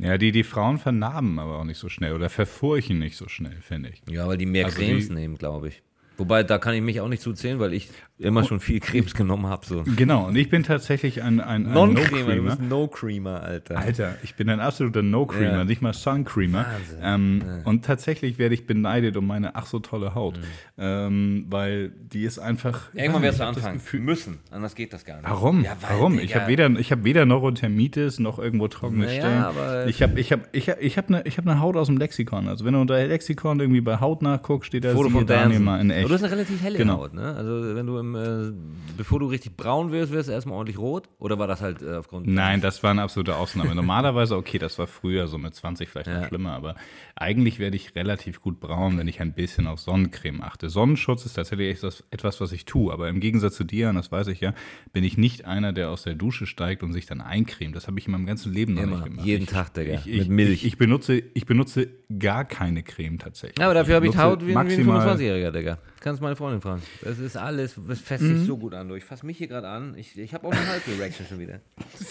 [0.00, 3.60] Ja, die, die Frauen vernarben aber auch nicht so schnell oder verfurchen nicht so schnell,
[3.60, 4.02] finde ich.
[4.08, 5.82] Ja, weil die mehr also Cremes die, nehmen, glaube ich.
[6.18, 9.46] Wobei, da kann ich mich auch nicht zuzählen, weil ich immer schon viel Krebs genommen
[9.46, 9.64] habe.
[9.64, 9.84] So.
[9.96, 12.34] Genau, und ich bin tatsächlich ein, ein, ein Non-Creamer.
[12.34, 13.78] No du bist No-Creamer, Alter.
[13.78, 15.64] Alter, ich bin ein absoluter No-Creamer, ja.
[15.64, 16.66] nicht mal Sun-Creamer.
[17.00, 17.60] Ähm, ja.
[17.64, 20.38] Und tatsächlich werde ich beneidet um meine ach so tolle Haut.
[20.38, 20.42] Mhm.
[20.78, 22.92] Ähm, weil die ist einfach.
[22.94, 23.80] Irgendwann wirst du anfangen.
[24.00, 25.30] müssen, anders geht das gar nicht.
[25.30, 25.62] Warum?
[25.62, 26.18] Ja, weil, Warum?
[26.18, 29.88] Ich habe weder, hab weder Neurothermitis noch irgendwo trockene naja, Stellen.
[29.88, 32.48] Ich habe ich hab, ich hab, ich hab eine hab ne Haut aus dem Lexikon.
[32.48, 35.80] Also, wenn du unter Lexikon irgendwie bei Haut nachguckst, steht da Foto von Daniel mal
[35.80, 36.07] in echt.
[36.08, 36.98] Aber du hast eine relativ helle genau.
[36.98, 37.34] Haut, ne?
[37.34, 38.52] Also, wenn du im äh,
[38.96, 41.08] bevor du richtig braun wirst, wirst du erstmal ordentlich rot?
[41.18, 42.26] Oder war das halt äh, aufgrund.
[42.26, 43.74] Nein, das war eine absolute Ausnahme.
[43.74, 46.20] Normalerweise, okay, das war früher so mit 20 vielleicht ja.
[46.20, 46.74] noch schlimmer, aber
[47.14, 50.70] eigentlich werde ich relativ gut braun, wenn ich ein bisschen auf Sonnencreme achte.
[50.70, 51.78] Sonnenschutz ist tatsächlich
[52.10, 54.54] etwas, was ich tue, aber im Gegensatz zu dir, und das weiß ich ja,
[54.92, 57.76] bin ich nicht einer, der aus der Dusche steigt und sich dann eincremt.
[57.76, 59.26] Das habe ich in meinem ganzen Leben noch Immer, nicht gemacht.
[59.26, 60.64] Jeden ich, Tag, Digga, ich, ich, mit Milch.
[60.64, 63.58] Ich, benutze, ich benutze gar keine Creme tatsächlich.
[63.58, 65.78] Ja, aber dafür habe ich Haut wie, wie ein 25-Jähriger, Digga.
[66.00, 66.82] Kannst meine Freundin fragen.
[67.02, 68.44] Das ist alles, das fässt sich mhm.
[68.44, 68.94] so gut an.
[68.94, 69.94] Ich fasse mich hier gerade an.
[69.96, 71.60] Ich, ich habe auch eine Halbreaction schon wieder.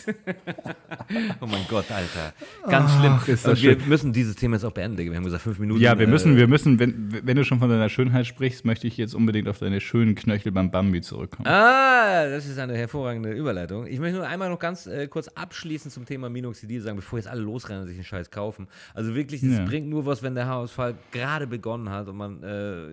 [1.41, 2.33] oh mein Gott, Alter.
[2.69, 3.33] Ganz Ach, schlimm.
[3.33, 3.87] Ist das wir schön.
[3.89, 4.97] müssen dieses Thema jetzt auch beenden.
[4.97, 5.81] Wir haben gesagt, fünf Minuten.
[5.81, 8.87] Ja, wir müssen, äh, wir müssen, wenn, wenn du schon von deiner Schönheit sprichst, möchte
[8.87, 11.47] ich jetzt unbedingt auf deine schönen Knöchel beim Bambi zurückkommen.
[11.47, 13.87] Ah, das ist eine hervorragende Überleitung.
[13.87, 17.27] Ich möchte nur einmal noch ganz äh, kurz abschließend zum Thema Minoxidil sagen, bevor jetzt
[17.27, 18.67] alle losrennen und sich den Scheiß kaufen.
[18.93, 19.65] Also wirklich, es ja.
[19.65, 22.87] bringt nur was, wenn der Haarausfall gerade begonnen hat und man äh,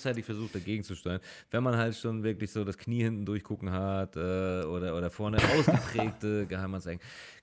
[0.00, 1.20] rechtzeitig versucht, dagegen zu steuern.
[1.50, 5.38] Wenn man halt schon wirklich so das Knie hinten durchgucken hat äh, oder, oder vorne
[5.38, 7.00] ausgeprägte Geheimratsecken,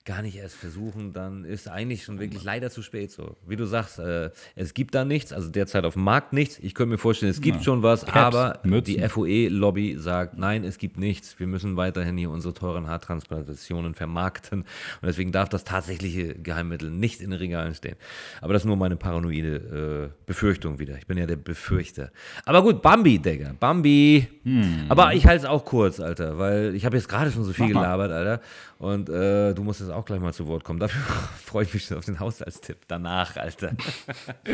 [0.08, 3.36] gar nicht erst versuchen, dann ist eigentlich schon wirklich leider zu spät so.
[3.46, 6.58] Wie du sagst, äh, es gibt da nichts, also derzeit auf dem Markt nichts.
[6.60, 7.62] Ich könnte mir vorstellen, es gibt ja.
[7.62, 8.94] schon was, Caps, aber Mützen.
[8.94, 11.38] die FOE-Lobby sagt, nein, es gibt nichts.
[11.38, 17.20] Wir müssen weiterhin hier unsere teuren Haartransplantationen vermarkten und deswegen darf das tatsächliche Geheimmittel nicht
[17.20, 17.96] in den Regalen stehen.
[18.40, 20.96] Aber das ist nur meine paranoide äh, Befürchtung wieder.
[20.96, 22.10] Ich bin ja der Befürchter.
[22.48, 24.26] Aber gut, Bambi, Digga, Bambi.
[24.42, 24.86] Hm.
[24.88, 27.68] Aber ich halte es auch kurz, Alter, weil ich habe jetzt gerade schon so viel
[27.68, 28.40] gelabert, Alter.
[28.78, 30.80] Und äh, du musst jetzt auch gleich mal zu Wort kommen.
[30.80, 31.02] Dafür
[31.44, 32.78] freue ich mich schon auf den Haushaltstipp.
[32.88, 33.72] Danach, Alter.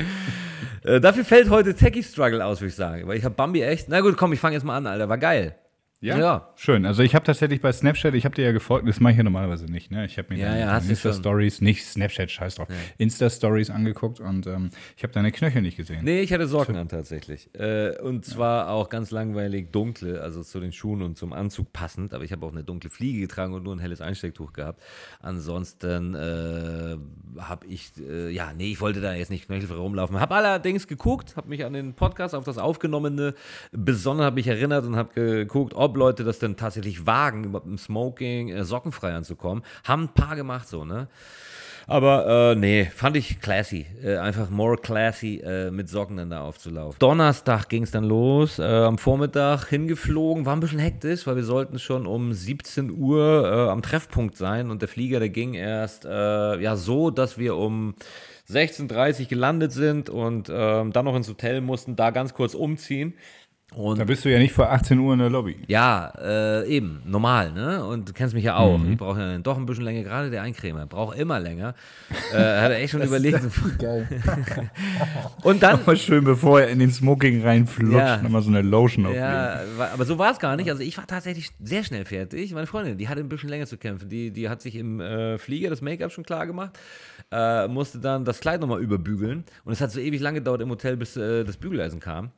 [0.83, 3.07] äh, dafür fällt heute Techie Struggle aus, würde ich sagen.
[3.07, 3.89] Weil ich habe Bambi echt.
[3.89, 5.09] Na gut, komm, ich fange jetzt mal an, Alter.
[5.09, 5.55] War geil.
[6.05, 6.19] Ja?
[6.19, 6.49] ja?
[6.57, 6.85] Schön.
[6.85, 9.25] Also ich habe tatsächlich bei Snapchat, ich habe dir ja gefolgt, das mache ich ja
[9.25, 9.91] normalerweise nicht.
[9.91, 10.05] Ne?
[10.05, 12.69] Ich habe mir ja, ja, Insta-Stories, nicht Snapchat, scheiß drauf.
[12.99, 16.05] Insta-Stories angeguckt und ähm, ich habe deine Knöchel nicht gesehen.
[16.05, 17.49] Nee, ich hatte Socken an tatsächlich.
[17.55, 22.13] Äh, und zwar auch ganz langweilig dunkle, also zu den Schuhen und zum Anzug passend,
[22.13, 24.83] aber ich habe auch eine dunkle Fliege getragen und nur ein helles Einstecktuch gehabt.
[25.23, 26.99] Ansonsten äh,
[27.41, 30.21] habe ich, äh, ja, nee, ich wollte da jetzt nicht knöchelfrei rumlaufen.
[30.21, 33.35] Habe allerdings geguckt, habe mich an den Podcast, auf das Aufgenommene
[33.73, 37.79] besonnen, habe mich erinnert und habe geguckt, ob Leute das denn tatsächlich wagen, über dem
[37.79, 39.65] Smoking äh, sockenfrei anzukommen.
[39.85, 41.09] Haben ein paar gemacht so, ne?
[41.87, 43.87] Aber äh, nee, fand ich classy.
[44.03, 46.99] Äh, einfach more classy, äh, mit Socken dann da aufzulaufen.
[46.99, 48.59] Donnerstag ging es dann los.
[48.59, 50.47] Äh, am Vormittag hingeflogen.
[50.47, 54.71] War ein bisschen hektisch, weil wir sollten schon um 17 Uhr äh, am Treffpunkt sein.
[54.71, 57.95] Und der Flieger, der ging erst äh, ja so, dass wir um
[58.51, 63.15] 16.30 Uhr gelandet sind und ähm, dann noch ins Hotel mussten, da ganz kurz umziehen.
[63.73, 65.57] Und da bist du ja nicht vor 18 Uhr in der Lobby.
[65.67, 67.85] Ja, äh, eben, normal, ne?
[67.85, 68.79] Und du kennst mich ja auch.
[68.79, 68.93] Mhm.
[68.93, 70.87] Ich brauche ja doch ein bisschen länger, gerade der Eincremer.
[70.87, 71.75] Braucht immer länger.
[72.33, 73.41] Äh, hat er echt schon überlegt.
[73.79, 74.07] geil.
[75.43, 75.81] und dann.
[75.87, 79.25] Mal schön, bevor er in den Smoking reinflutscht, ja, nochmal so eine Lotion auflegen.
[79.25, 79.61] Ja,
[79.93, 80.71] aber so war es gar nicht.
[80.71, 82.53] Also ich war tatsächlich sehr schnell fertig.
[82.55, 84.09] Meine Freundin, die hatte ein bisschen länger zu kämpfen.
[84.09, 86.79] Die, die hat sich im äh, Flieger das Make-up schon klar gemacht.
[87.33, 89.45] Äh, musste dann das Kleid nochmal überbügeln.
[89.65, 92.31] Und es hat so ewig lange gedauert im Hotel, bis äh, das Bügeleisen kam.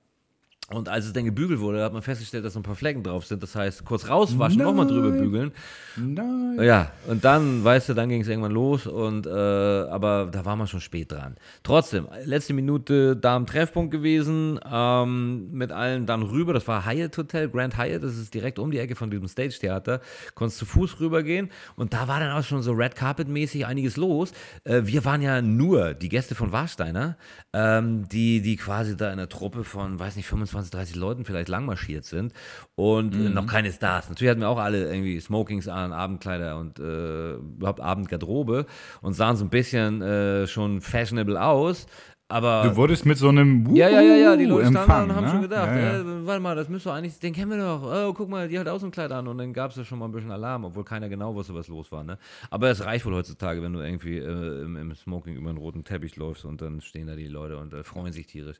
[0.72, 3.24] Und als es dann gebügelt wurde, hat man festgestellt, dass noch ein paar Flecken drauf
[3.24, 3.40] sind.
[3.40, 5.52] Das heißt, kurz rauswaschen, nochmal drüber bügeln.
[5.96, 6.58] Nein.
[6.60, 8.88] Ja, und dann, weißt du, dann ging es irgendwann los.
[8.88, 11.36] Und, äh, aber da war man schon spät dran.
[11.62, 16.52] Trotzdem, letzte Minute da am Treffpunkt gewesen, ähm, mit allen dann rüber.
[16.52, 18.02] Das war Hyatt Hotel, Grand Hyatt.
[18.02, 20.00] Das ist direkt um die Ecke von diesem Stage Theater.
[20.34, 21.48] Konntest zu Fuß rübergehen.
[21.76, 24.32] Und da war dann auch schon so Red Carpet mäßig einiges los.
[24.64, 27.16] Äh, wir waren ja nur die Gäste von Warsteiner,
[27.52, 31.24] ähm, die, die quasi da in der Truppe von, weiß nicht, 25 20, 30 Leuten
[31.24, 32.32] vielleicht langmarschiert sind
[32.74, 33.34] und äh, mhm.
[33.34, 34.08] noch keine Stars.
[34.08, 38.66] Natürlich hatten wir auch alle irgendwie Smokings an, Abendkleider und äh, überhaupt Abendgarderobe
[39.02, 41.86] und sahen so ein bisschen äh, schon fashionable aus.
[42.28, 45.16] Aber du wurdest mit so einem Wuhu Ja, ja, ja, ja, die Leute standen und
[45.16, 45.30] haben ne?
[45.30, 46.00] schon gedacht, ja, ja.
[46.00, 47.84] Äh, warte mal, das müsste eigentlich, den kennen wir doch.
[47.84, 49.84] Oh, guck mal, die hat auch so ein Kleid an und dann gab es ja
[49.84, 52.02] schon mal ein bisschen Alarm, obwohl keiner genau wusste, was los war.
[52.02, 52.18] Ne?
[52.50, 55.84] Aber es reicht wohl heutzutage, wenn du irgendwie äh, im, im, Smoking über einen roten
[55.84, 58.56] Teppich läufst und dann stehen da die Leute und äh, freuen sich tierisch.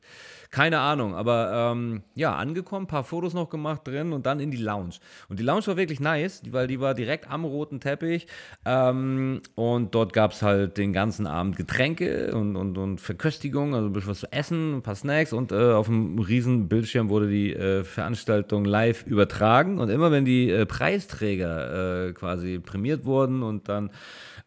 [0.49, 4.57] Keine Ahnung, aber ähm, ja, angekommen, paar Fotos noch gemacht drin und dann in die
[4.57, 4.95] Lounge.
[5.27, 8.27] Und die Lounge war wirklich nice, weil die war direkt am roten Teppich
[8.63, 13.75] ähm, und dort gab es halt den ganzen Abend Getränke und, und, und Verköstigung Verpflegung,
[13.75, 17.09] also ein bisschen was zu essen, ein paar Snacks und äh, auf einem riesen Bildschirm
[17.09, 19.79] wurde die äh, Veranstaltung live übertragen.
[19.79, 23.91] Und immer wenn die äh, Preisträger äh, quasi prämiert wurden und dann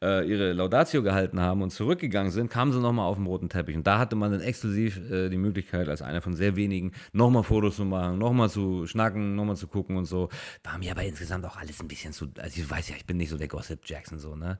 [0.02, 3.76] äh, ihre Laudatio gehalten haben und zurückgegangen sind, kamen sie nochmal auf den roten Teppich.
[3.76, 7.42] Und da hatte man dann exklusiv äh, die Möglichkeit, als einer von sehr wenigen, nochmal
[7.42, 10.28] Fotos zu machen, nochmal zu schnacken, nochmal zu gucken und so.
[10.64, 13.16] War mir aber insgesamt auch alles ein bisschen zu, also ich weiß ja, ich bin
[13.16, 14.58] nicht so der Gossip Jackson so, ne?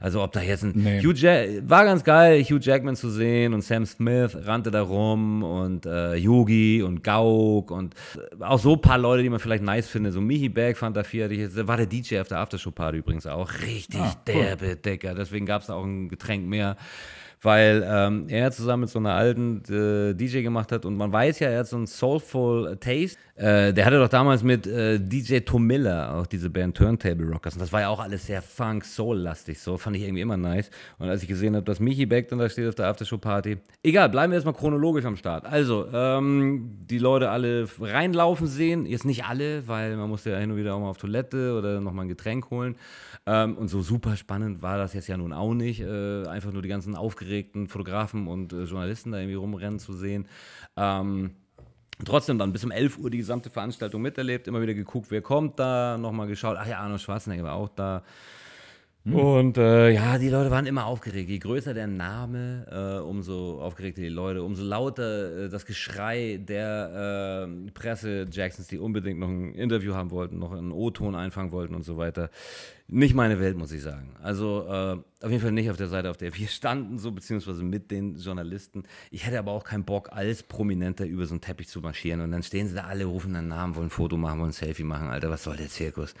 [0.00, 1.00] Also ob da jetzt ein nee.
[1.00, 5.42] Hugh Jack war ganz geil, Hugh Jackman zu sehen und Sam Smith rannte da rum
[5.42, 9.64] und äh, Yogi und Gauk und äh, auch so ein paar Leute, die man vielleicht
[9.64, 10.12] nice findet.
[10.12, 11.48] So Michi Berg fand da fertig.
[11.66, 13.50] War der DJ auf der Aftershow-Party übrigens auch.
[13.62, 14.34] Richtig ah, cool.
[14.34, 15.16] derbe Decker.
[15.16, 16.76] Deswegen gab es da auch ein Getränk mehr
[17.42, 21.38] weil ähm, er zusammen mit so einer alten äh, DJ gemacht hat und man weiß
[21.40, 23.18] ja, er hat so einen Soulful Taste.
[23.36, 27.60] Äh, der hatte doch damals mit äh, DJ Tomilla auch diese Band Turntable Rockers und
[27.60, 30.70] das war ja auch alles sehr Funk, Soul-lastig, so fand ich irgendwie immer nice.
[30.98, 34.08] Und als ich gesehen habe, dass Michi Beck dann da steht auf der Aftershow-Party, egal,
[34.08, 35.46] bleiben wir erstmal chronologisch am Start.
[35.46, 40.50] Also, ähm, die Leute alle reinlaufen sehen, jetzt nicht alle, weil man musste ja hin
[40.50, 42.74] und wieder auch mal auf Toilette oder nochmal ein Getränk holen.
[43.26, 46.62] Ähm, und so super spannend war das jetzt ja nun auch nicht, äh, einfach nur
[46.62, 47.27] die ganzen aufgeregten
[47.68, 50.26] Fotografen und äh, Journalisten da irgendwie rumrennen zu sehen.
[50.76, 51.32] Ähm,
[52.04, 55.58] Trotzdem dann bis um 11 Uhr die gesamte Veranstaltung miterlebt, immer wieder geguckt, wer kommt
[55.58, 58.04] da, nochmal geschaut, ach ja, Arnold Schwarzenegger war auch da.
[59.08, 59.14] Hm.
[59.14, 61.30] Und äh, ja, die Leute waren immer aufgeregt.
[61.30, 67.48] Je größer der Name, äh, umso aufgeregter die Leute, umso lauter äh, das Geschrei der
[67.48, 71.74] äh, Presse Jacksons, die unbedingt noch ein Interview haben wollten, noch einen O-Ton einfangen wollten
[71.74, 72.30] und so weiter.
[72.86, 74.14] Nicht meine Welt, muss ich sagen.
[74.22, 77.62] Also äh, auf jeden Fall nicht auf der Seite, auf der wir standen, so beziehungsweise
[77.62, 78.82] mit den Journalisten.
[79.10, 82.30] Ich hätte aber auch keinen Bock, als Prominenter über so einen Teppich zu marschieren und
[82.30, 84.84] dann stehen sie da alle, rufen einen Namen, wollen ein Foto machen, wollen ein Selfie
[84.84, 85.08] machen.
[85.08, 86.14] Alter, was soll der Zirkus?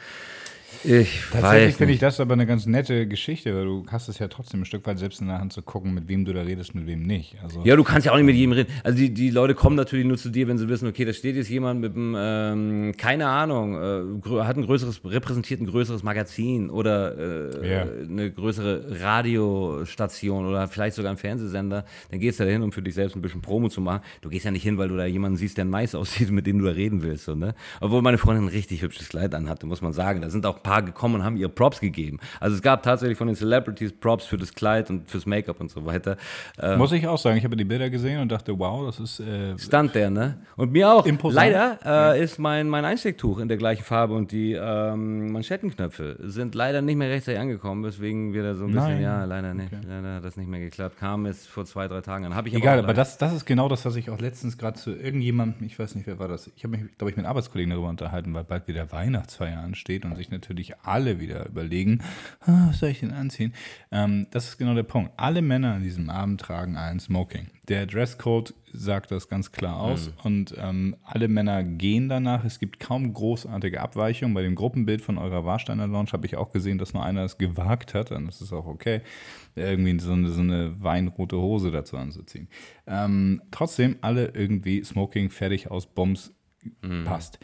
[0.84, 4.28] Ich Tatsächlich finde ich das aber eine ganz nette Geschichte, weil du hast es ja
[4.28, 6.74] trotzdem ein Stück weit selbst in der Hand zu gucken, mit wem du da redest,
[6.74, 7.36] mit wem nicht.
[7.42, 8.70] Also ja, du kannst ja auch nicht mit jedem reden.
[8.84, 11.36] Also die, die Leute kommen natürlich nur zu dir, wenn sie wissen, okay, da steht
[11.36, 16.70] jetzt jemand mit einem, ähm, keine Ahnung, äh, hat ein größeres, repräsentiert ein größeres Magazin
[16.70, 17.88] oder äh, yeah.
[18.08, 21.86] eine größere Radiostation oder vielleicht sogar ein Fernsehsender.
[22.10, 24.02] Dann gehst du da hin, um für dich selbst ein bisschen Promo zu machen.
[24.20, 26.58] Du gehst ja nicht hin, weil du da jemanden siehst, der nice aussieht, mit dem
[26.58, 27.24] du da reden willst.
[27.24, 27.54] So, ne?
[27.80, 30.20] Obwohl meine Freundin ein richtig hübsches Kleid anhatte, muss man sagen.
[30.20, 32.18] Da sind auch ein paar gekommen und haben ihre Props gegeben.
[32.40, 35.70] Also es gab tatsächlich von den Celebrities Props für das Kleid und fürs Make-up und
[35.70, 36.16] so weiter.
[36.60, 39.20] Ähm, Muss ich auch sagen, ich habe die Bilder gesehen und dachte, wow, das ist.
[39.20, 40.38] Äh, stand der, ne?
[40.56, 41.06] Und mir auch.
[41.06, 41.36] Imposant.
[41.36, 42.12] Leider äh, ja.
[42.12, 46.96] ist mein, mein Einstecktuch in der gleichen Farbe und die ähm, Manschettenknöpfe sind leider nicht
[46.96, 49.02] mehr rechtzeitig angekommen, weswegen wir da so ein bisschen, Nein.
[49.02, 49.72] ja, leider nicht.
[49.72, 49.84] Okay.
[49.86, 50.98] Leider hat das nicht mehr geklappt.
[50.98, 52.34] Kam es vor zwei, drei Tagen an.
[52.34, 54.78] Hab ich Egal, aber, aber das, das ist genau das, was ich auch letztens gerade
[54.78, 57.70] zu irgendjemandem, ich weiß nicht, wer war das, ich habe mich, glaube ich, mit Arbeitskollegen
[57.70, 62.00] darüber unterhalten, weil bald wieder Weihnachtsfeier ansteht und sich natürlich alle wieder überlegen,
[62.40, 63.52] ah, was soll ich denn anziehen?
[63.92, 65.12] Ähm, das ist genau der Punkt.
[65.16, 67.48] Alle Männer an diesem Abend tragen ein Smoking.
[67.68, 70.12] Der Dresscode sagt das ganz klar aus mhm.
[70.24, 72.44] und ähm, alle Männer gehen danach.
[72.44, 74.34] Es gibt kaum großartige Abweichungen.
[74.34, 77.36] Bei dem Gruppenbild von eurer Warsteiner Lounge habe ich auch gesehen, dass nur einer es
[77.36, 79.02] gewagt hat, und das ist auch okay,
[79.54, 82.48] irgendwie so eine, so eine weinrote Hose dazu anzuziehen.
[82.86, 86.32] Ähm, trotzdem alle irgendwie Smoking fertig aus Bombs
[86.82, 87.04] mhm.
[87.04, 87.38] passt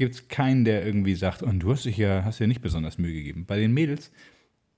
[0.00, 2.98] gibt es keinen, der irgendwie sagt, und du hast dich ja, hast ja nicht besonders
[2.98, 3.44] Mühe gegeben.
[3.46, 4.10] Bei den Mädels,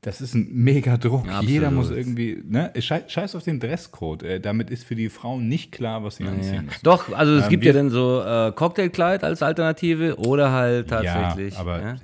[0.00, 1.28] das ist ein mega Druck.
[1.28, 1.48] Absolut.
[1.48, 4.24] Jeder muss irgendwie, ne, scheiß auf den Dresscode.
[4.24, 6.36] Äh, damit ist für die Frauen nicht klar, was sie naja.
[6.36, 6.80] anziehen müssen.
[6.82, 11.54] Doch, also es ähm, gibt ja dann so äh, Cocktailkleid als Alternative oder halt tatsächlich.
[11.54, 11.96] Ja, aber ja?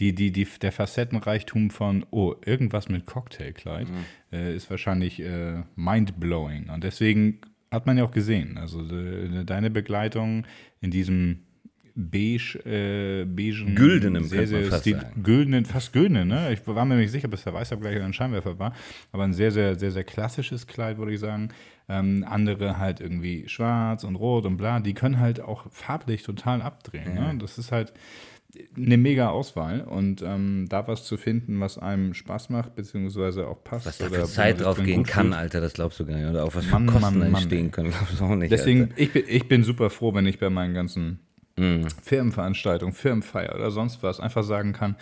[0.00, 4.04] Die, die, die, der Facettenreichtum von, oh, irgendwas mit Cocktailkleid mhm.
[4.32, 6.70] äh, ist wahrscheinlich äh, mindblowing.
[6.70, 8.56] Und deswegen hat man ja auch gesehen.
[8.56, 10.46] Also de, deine Begleitung
[10.80, 11.45] in diesem
[11.96, 16.52] beige, äh, beigen, Güldenen, sehr, sehr fast stil, güldenen, fast güldenen, ne?
[16.52, 18.74] Ich war mir nicht sicher, ob es der Weißabgleich oder ein Scheinwerfer war,
[19.12, 21.48] aber ein sehr, sehr, sehr, sehr klassisches Kleid, würde ich sagen.
[21.88, 26.60] Ähm, andere halt irgendwie schwarz und rot und bla, die können halt auch farblich total
[26.60, 27.14] abdrehen.
[27.14, 27.36] Ne?
[27.38, 27.92] Das ist halt
[28.76, 33.62] eine mega Auswahl und ähm, da was zu finden, was einem Spaß macht, beziehungsweise auch
[33.62, 33.86] passt.
[33.86, 35.38] Was da für Zeit drauf gehen kann, fühlt.
[35.38, 36.28] Alter, das glaubst du gar nicht.
[36.28, 37.70] Oder auch was für Mann, Kosten Mann, Mann, entstehen ey.
[37.70, 38.50] können, glaubst du auch nicht.
[38.50, 38.98] Deswegen, Alter.
[38.98, 41.20] ich bin, ich bin super froh, wenn ich bei meinen ganzen
[41.58, 41.88] Mhm.
[42.02, 44.96] Firmenveranstaltungen, Firmenfeier oder sonst was einfach sagen kann,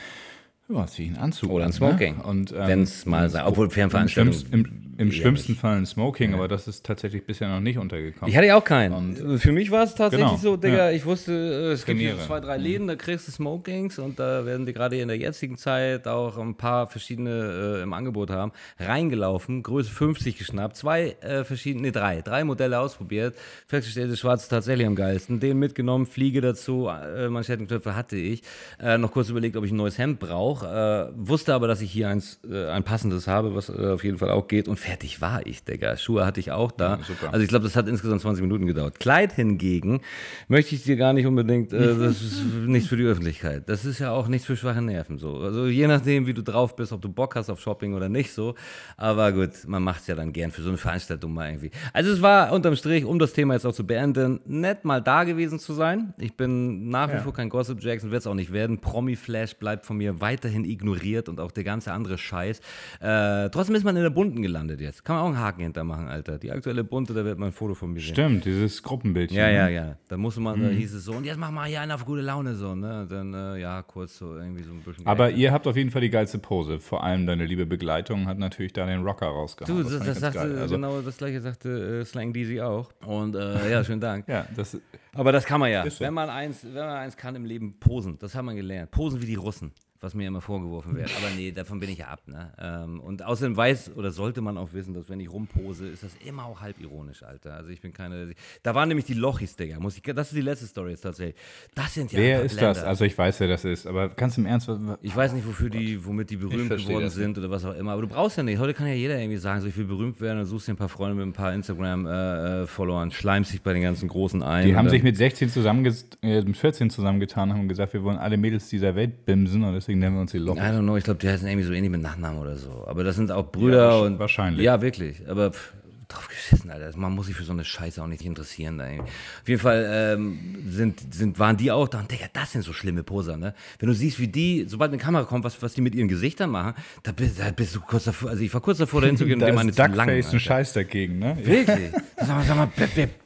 [0.69, 2.17] ja, zieh einen Anzug Oder ein an, Smoking.
[2.19, 2.23] Ne?
[2.25, 5.61] Und, ähm, Wenn's mal sei- obwohl Im, Firmenveranstaltungen schlimmsten- im, im eher schlimmsten nicht.
[5.61, 8.31] Fall ein Smoking, aber das ist tatsächlich bisher noch nicht untergekommen.
[8.31, 9.39] Ich hatte ja auch keinen.
[9.41, 10.91] Für mich war es tatsächlich Genau, so, Digga, ja.
[10.93, 12.23] ich wusste, äh, es gibt hier Premiere.
[12.25, 12.27] Mhm.
[12.29, 15.57] zwei, drei Läden, da kriegst du Smokings und da werden die gerade in der jetzigen
[15.57, 18.53] Zeit auch ein paar verschiedene äh, im Angebot haben.
[18.79, 23.35] Reingelaufen, Größe 50 geschnappt, zwei äh, verschiedene, nee, drei, drei Modelle ausprobiert,
[23.67, 25.41] festgestellt, das Schwarz ist tatsächlich am geilsten.
[25.41, 28.43] Den mitgenommen, Fliege dazu, äh, Manschettenknöpfe hatte ich.
[28.81, 30.54] Äh, noch kurz überlegt, ob ich ein neues Hemd brauche.
[30.63, 34.19] Äh, wusste aber, dass ich hier eins, äh, ein passendes habe, was äh, auf jeden
[34.19, 34.69] Fall auch geht.
[34.69, 35.97] Und fertig war ich, Digga.
[35.97, 36.99] Schuhe hatte ich auch da.
[37.07, 37.33] super.
[37.33, 39.01] Also ich glaube, das hat insgesamt 20 Minuten gedauert.
[39.01, 40.01] Kleid hingegen
[40.49, 43.69] möchte ich dir gar nicht unbedingt, äh, das ist nichts für die Öffentlichkeit.
[43.69, 45.39] Das ist ja auch nichts für schwache Nerven so.
[45.39, 48.33] Also je nachdem, wie du drauf bist, ob du Bock hast auf Shopping oder nicht
[48.33, 48.55] so.
[48.97, 51.71] Aber gut, man macht es ja dann gern für so eine Veranstaltung mal irgendwie.
[51.93, 55.25] Also es war unterm Strich, um das Thema jetzt auch zu beenden, nett mal da
[55.25, 56.15] gewesen zu sein.
[56.19, 57.21] Ich bin nach wie Ja.
[57.21, 58.79] vor kein Gossip Jackson, wird es auch nicht werden.
[58.81, 62.61] Promi-Flash bleibt von mir weiterhin ignoriert und auch der ganze andere Scheiß.
[63.01, 65.05] Äh, trotzdem ist man in der Bunten gelandet jetzt.
[65.05, 66.39] Kann man auch einen Haken hintermachen, Alter.
[66.39, 68.13] Die aktuelle Bunte, da wird man ein Foto von mir sehen.
[68.15, 69.39] Stimmt, dieses Gruppenbildchen.
[69.39, 69.55] Ja, ne?
[69.55, 69.97] ja, ja.
[70.09, 70.65] Da musste man, Mhm.
[70.65, 73.03] da hieß es so, und jetzt mach mal hier einen auf gute Laune so, ne?
[73.03, 75.07] Und Dann, äh, ja, kurz so irgendwie so ein bisschen.
[75.07, 75.41] Aber geändert.
[75.43, 76.79] ihr habt auf jeden Fall die geilste Pose.
[76.81, 79.83] Vor allem deine liebe Begleitung hat natürlich da den Rocker rausgehauen.
[79.83, 80.59] Du, das, das, sagte, geil.
[80.59, 82.93] Also, genau das gleiche sagte äh, Slang Deezy auch.
[83.07, 84.25] Und äh, ja, schönen Dank.
[84.35, 84.77] Ja, das,
[85.15, 85.89] Aber das kann man ja.
[85.89, 86.01] So.
[86.05, 88.19] Wenn man eins, wenn man eins kann im Leben, posen.
[88.19, 88.91] Das haben wir gelernt.
[88.91, 89.71] Posen wie die Russen,
[90.05, 91.11] was mir immer vorgeworfen wird.
[91.17, 92.21] Aber nee, davon bin ich ja ab.
[92.27, 92.53] Ne?
[92.61, 96.13] Ähm, und außerdem weiß oder sollte man auch wissen, dass wenn ich rumpose, ist das
[96.25, 97.55] immer auch halb ironisch, Alter.
[97.55, 98.35] Also ich bin keine.
[98.63, 99.81] Da waren nämlich die Lochis, Digga.
[99.81, 101.37] Muss ich, das ist die letzte Story jetzt tatsächlich.
[101.75, 102.75] Das sind ja wer ist das?
[102.75, 102.89] Blender.
[102.89, 106.05] Also ich weiß, wer das ist, aber ganz im Ernst, Ich weiß nicht, wofür die,
[106.05, 107.93] womit die berühmt geworden das sind oder was auch immer.
[107.93, 108.59] Aber du brauchst ja nicht.
[108.59, 110.77] Heute kann ja jeder irgendwie sagen, so ich will berühmt werden, dann suchst dir ein
[110.77, 114.67] paar Freunde mit ein paar Instagram-Followern, schleimst dich bei den ganzen Großen ein.
[114.67, 118.03] die und haben sich mit 16 zusammenges äh, mit 14 zusammengetan und haben gesagt, wir
[118.03, 120.57] wollen alle Mädels dieser Welt bimsen und deswegen nennen wir uns die Loch.
[120.57, 122.85] I don't know, ich glaube, die heißen irgendwie so ähnlich mit Nachnamen oder so.
[122.87, 124.19] Aber das sind auch Brüder Ja, und.
[124.19, 124.65] wahrscheinlich.
[124.65, 125.29] Ja, wirklich.
[125.29, 125.73] Aber pff,
[126.09, 126.97] drauf geschissen, Alter.
[126.97, 128.79] Man muss sich für so eine Scheiße auch nicht interessieren.
[128.79, 129.11] Da irgendwie.
[129.11, 132.73] Auf jeden Fall ähm, sind, sind, waren die auch da und Digga, das sind so
[132.73, 133.55] schlimme Poser, ne?
[133.79, 136.51] Wenn du siehst, wie die, sobald eine Kamera kommt, was, was die mit ihren Gesichtern
[136.51, 139.25] machen, da bist, da bist du kurz davor, also ich war kurz davor, dahin zu
[139.25, 140.17] gehen und da dem eine ist zu langen.
[140.17, 140.41] Duckface ein.
[140.41, 141.37] Scheiß dagegen, ne?
[141.43, 141.91] Wirklich?
[142.17, 142.71] Sag mal, sag mal,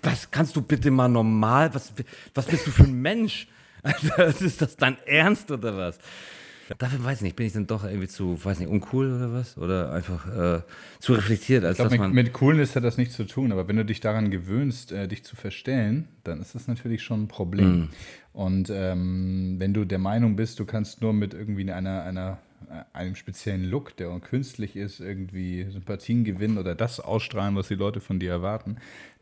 [0.03, 1.93] was kannst du bitte mal normal, was,
[2.35, 3.49] was bist du für ein Mensch?
[3.83, 5.99] Alter, ist das dein Ernst oder was?
[6.77, 9.57] Dafür weiß ich nicht, bin ich dann doch irgendwie zu, weiß nicht, uncool oder was?
[9.57, 10.63] Oder einfach äh,
[10.99, 12.13] zu reflektiert, als Ich glaube, dass mit, man.
[12.13, 15.25] mit Coolness hat das nichts zu tun, aber wenn du dich daran gewöhnst, äh, dich
[15.25, 17.79] zu verstellen, dann ist das natürlich schon ein Problem.
[17.79, 17.89] Mhm.
[18.33, 22.39] Und ähm, wenn du der Meinung bist, du kannst nur mit irgendwie einer, einer,
[22.71, 27.75] äh, einem speziellen Look, der künstlich ist, irgendwie Sympathien gewinnen oder das ausstrahlen, was die
[27.75, 28.77] Leute von dir erwarten,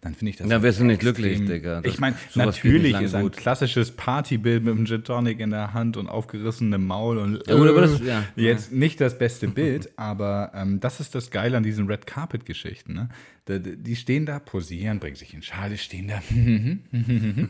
[0.07, 0.49] dann finde ich das.
[0.49, 1.81] Dann wirst du nicht glücklich, Digga.
[1.83, 3.37] Das- Ich meine, natürlich ist ein gut.
[3.37, 7.69] klassisches Partybild mit einem Gin Tonic in der Hand und aufgerissenem Maul und Ja, gut,
[7.69, 8.25] aber das- ja.
[8.37, 12.95] jetzt nicht das beste Bild, aber ähm, das ist das Geile an diesen Red Carpet-Geschichten.
[12.95, 13.09] Ne?
[13.49, 16.21] Die, die stehen da, posieren, bringen sich in Schale, stehen da,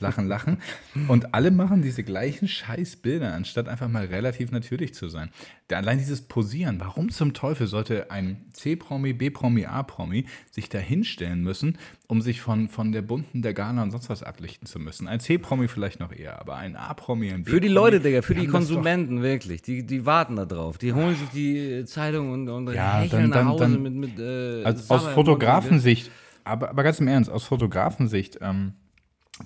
[0.00, 0.58] lachen, lachen.
[1.08, 5.30] Und alle machen diese gleichen Scheißbilder, anstatt einfach mal relativ natürlich zu sein.
[5.76, 11.78] Allein dieses Posieren, warum zum Teufel sollte ein C-Promi, B-Promi, A-Promi sich da hinstellen müssen,
[12.06, 15.08] um sich von, von der bunten, der Gala und sonst was ablichten zu müssen?
[15.08, 17.54] Ein C-Promi vielleicht noch eher, aber ein A-Promi, ein B-Promi.
[17.56, 19.62] Für die Leute, Digga, für die doch- Konsumenten, wirklich.
[19.62, 20.78] Die, die warten da drauf.
[20.78, 23.94] Die holen sich die Zeitung und, und Ja, hecheln dann- nach dann- Hause dann- mit.
[23.94, 25.06] mit äh, Also aus.
[25.08, 26.10] Fotografensicht,
[26.44, 28.72] aber, aber ganz im Ernst, aus Fotografensicht, ähm,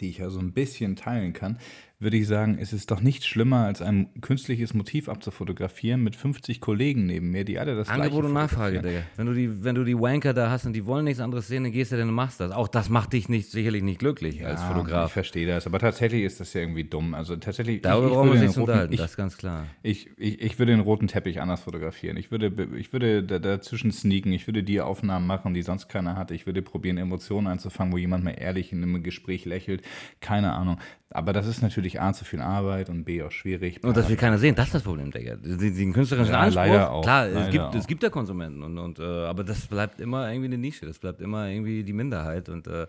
[0.01, 1.59] die ich ja so ein bisschen teilen kann,
[1.99, 6.61] würde ich sagen, es ist doch nicht schlimmer, als ein künstliches Motiv abzufotografieren mit 50
[6.61, 8.83] Kollegen neben mir, die alle das Angebot und Nachfrage.
[8.83, 8.99] Digga.
[9.17, 11.63] Wenn du, die, wenn du die Wanker da hast und die wollen nichts anderes sehen,
[11.63, 12.53] dann gehst du denn und machst das.
[12.53, 15.13] Auch das macht dich nicht, sicherlich nicht glücklich als Ja, Ich Fotograf.
[15.13, 17.15] verstehe das, aber tatsächlich ist das ja irgendwie dumm.
[17.15, 17.81] Also tatsächlich.
[17.81, 19.67] Darüber ich, ich brauchen wir uns roten- unterhalten, ich, das ist ganz klar.
[19.83, 22.19] Ich, ich, ich würde den roten Teppich anders fotografieren.
[22.19, 24.33] Ich würde, ich würde da- dazwischen sneaken.
[24.33, 26.31] Ich würde die Aufnahmen machen, die sonst keiner hat.
[26.31, 29.83] Ich würde probieren, Emotionen einzufangen, wo jemand mal ehrlich in einem Gespräch lächelt.
[30.21, 30.79] Keine Ahnung.
[31.11, 33.83] Aber das ist natürlich A, zu viel Arbeit und B, auch schwierig.
[33.85, 35.37] Und das will keiner sehen, das ist das Problem, Digga.
[35.37, 37.75] Den, den künstlerischen Ja, Anspruch, leider auch, klar, leider es, gibt, auch.
[37.77, 40.99] es gibt ja Konsumenten, und, und, äh, aber das bleibt immer irgendwie eine Nische, das
[40.99, 42.49] bleibt immer irgendwie die Minderheit.
[42.49, 42.87] Und äh,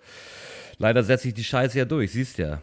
[0.80, 2.60] leider setzt sich die Scheiße ja durch, siehst ja.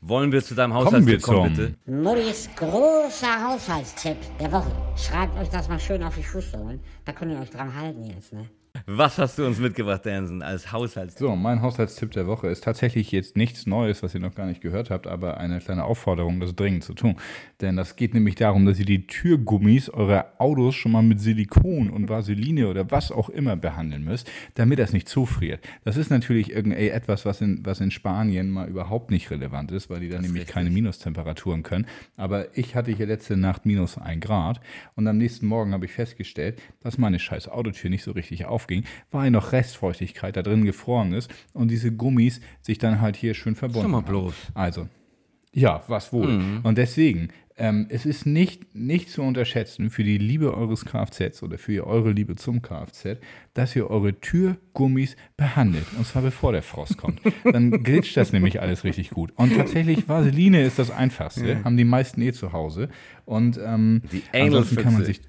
[0.00, 1.90] Wollen wir zu deinem Kommen wir Haushaltstipp kommen, zum- bitte?
[1.90, 4.70] Muddis großer Haushaltstipp der Woche.
[4.96, 6.78] Schreibt euch das mal schön auf die Fußsohlen.
[7.04, 8.44] Da könnt ihr euch dran halten jetzt, ne?
[8.86, 11.26] Was hast du uns mitgebracht, Danson, als Haushaltstipp?
[11.26, 14.60] So, mein Haushaltstipp der Woche ist tatsächlich jetzt nichts Neues, was ihr noch gar nicht
[14.60, 17.16] gehört habt, aber eine kleine Aufforderung, das dringend zu tun.
[17.60, 21.90] Denn das geht nämlich darum, dass ihr die Türgummis eurer Autos schon mal mit Silikon
[21.90, 25.60] und Vaseline oder was auch immer behandeln müsst, damit das nicht zufriert.
[25.84, 29.90] Das ist natürlich irgendwie etwas, was in, was in Spanien mal überhaupt nicht relevant ist,
[29.90, 30.54] weil die da nämlich richtig.
[30.54, 31.86] keine Minustemperaturen können.
[32.16, 34.60] Aber ich hatte hier letzte Nacht minus ein Grad
[34.94, 38.84] und am nächsten Morgen habe ich festgestellt, dass meine scheiß Autotür nicht so richtig aufging,
[39.10, 43.54] weil noch Restfeuchtigkeit da drin gefroren ist und diese Gummis sich dann halt hier schön
[43.54, 44.06] verbunden mal haben.
[44.06, 44.34] bloß.
[44.54, 44.88] Also,
[45.52, 46.60] ja, was wohl.
[46.62, 51.58] Und deswegen, ähm, es ist nicht, nicht zu unterschätzen für die Liebe eures Kfz oder
[51.58, 53.18] für eure Liebe zum Kfz,
[53.54, 55.86] dass ihr eure Türgummis behandelt.
[55.96, 57.20] Und zwar bevor der Frost kommt.
[57.44, 59.32] Dann glitscht das nämlich alles richtig gut.
[59.36, 61.64] Und tatsächlich, Vaseline ist das Einfachste.
[61.64, 62.90] Haben die meisten eh zu Hause.
[63.24, 65.20] Und ähm, Die ansonsten kann man sich.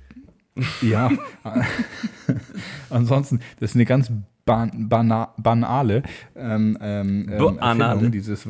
[0.82, 1.12] Ja.
[2.89, 4.12] ansonsten, das ist eine ganz
[4.45, 6.03] ban bana banale
[6.36, 7.60] ähm, ähm, ähm.
[7.60, 8.45] Erfindung, dieses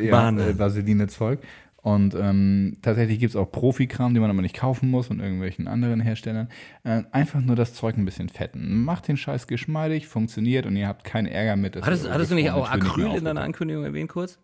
[0.00, 1.40] ja, äh, Vaseline-Zeug.
[1.82, 5.66] Und ähm, tatsächlich gibt es auch Profikram, den man aber nicht kaufen muss von irgendwelchen
[5.66, 6.48] anderen Herstellern.
[6.84, 8.84] Äh, einfach nur das Zeug ein bisschen fetten.
[8.84, 11.74] Macht den Scheiß geschmeidig, funktioniert und ihr habt keinen Ärger mit.
[11.82, 14.38] Hattest, du nicht auch Acryl in deiner Ankündigung erwähnt kurz?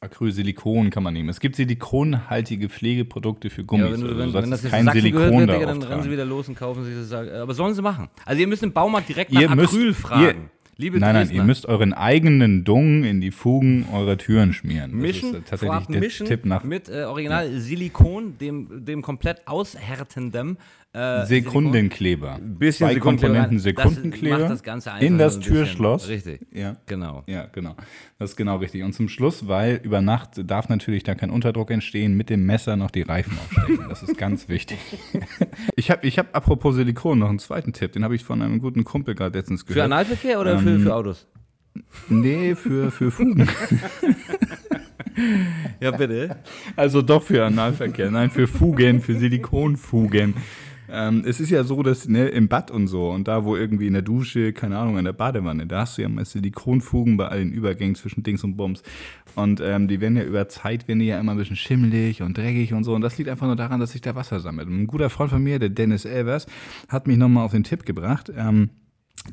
[0.00, 1.28] Acrylsilikon kann man nehmen.
[1.28, 3.86] Es gibt silikonhaltige Pflegeprodukte für Gummis.
[3.86, 6.24] Ja, wenn, du, also wenn, das kein Sachsen Silikon gehört Digga, dann rennen sie wieder
[6.24, 7.12] los und kaufen sich das.
[7.12, 8.08] Aber sollen sie machen.
[8.24, 10.22] Also ihr müsst im Baumarkt direkt nach Ihr müsst- Acryl fragen.
[10.22, 10.34] ihr-
[10.80, 11.36] Liebe Nein, nein, Dresdner.
[11.38, 14.92] ihr müsst euren eigenen Dung in die Fugen eurer Türen schmieren.
[14.92, 19.02] Das mischen, ist äh, tatsächlich der mischen Tipp nach mit äh, Original Silikon, dem, dem
[19.02, 20.56] komplett aushärtendem
[20.92, 22.38] äh, Sekundenkleber.
[22.40, 23.74] Bisschen Zwei Sekundenkleber Komponenten rein.
[23.74, 26.08] Das Sekundenkleber macht das Ganze einfach in das ein Türschloss.
[26.08, 26.46] Richtig.
[26.52, 26.76] Ja.
[26.86, 27.24] Genau.
[27.26, 27.76] Ja, genau.
[28.18, 28.82] Das ist genau richtig.
[28.82, 32.76] Und zum Schluss, weil über Nacht darf natürlich da kein Unterdruck entstehen, mit dem Messer
[32.76, 33.86] noch die Reifen aufstechen.
[33.88, 34.78] Das ist ganz wichtig.
[35.76, 37.92] ich habe, ich hab, apropos Silikon, noch einen zweiten Tipp.
[37.92, 39.84] Den habe ich von einem guten Kumpel gerade letztens Für gehört.
[39.84, 41.26] Analverkehr oder Ähm, für, für Autos?
[42.08, 43.48] nee, für, für Fugen.
[45.80, 46.36] Ja, bitte.
[46.76, 50.34] Also doch für Analverkehr, nein, für Fugen, für Silikonfugen.
[50.90, 53.86] Ähm, es ist ja so, dass ne, im Bad und so und da, wo irgendwie
[53.86, 57.28] in der Dusche, keine Ahnung, in der Badewanne, da hast du ja mal Silikonfugen bei
[57.28, 58.82] allen Übergängen zwischen Dings und Bums.
[59.34, 62.36] Und ähm, die werden ja über Zeit, werden die ja immer ein bisschen schimmelig und
[62.36, 62.94] dreckig und so.
[62.94, 64.68] Und das liegt einfach nur daran, dass sich da Wasser sammelt.
[64.68, 66.46] Und ein guter Freund von mir, der Dennis Elvers,
[66.88, 68.32] hat mich nochmal auf den Tipp gebracht.
[68.36, 68.70] Ähm,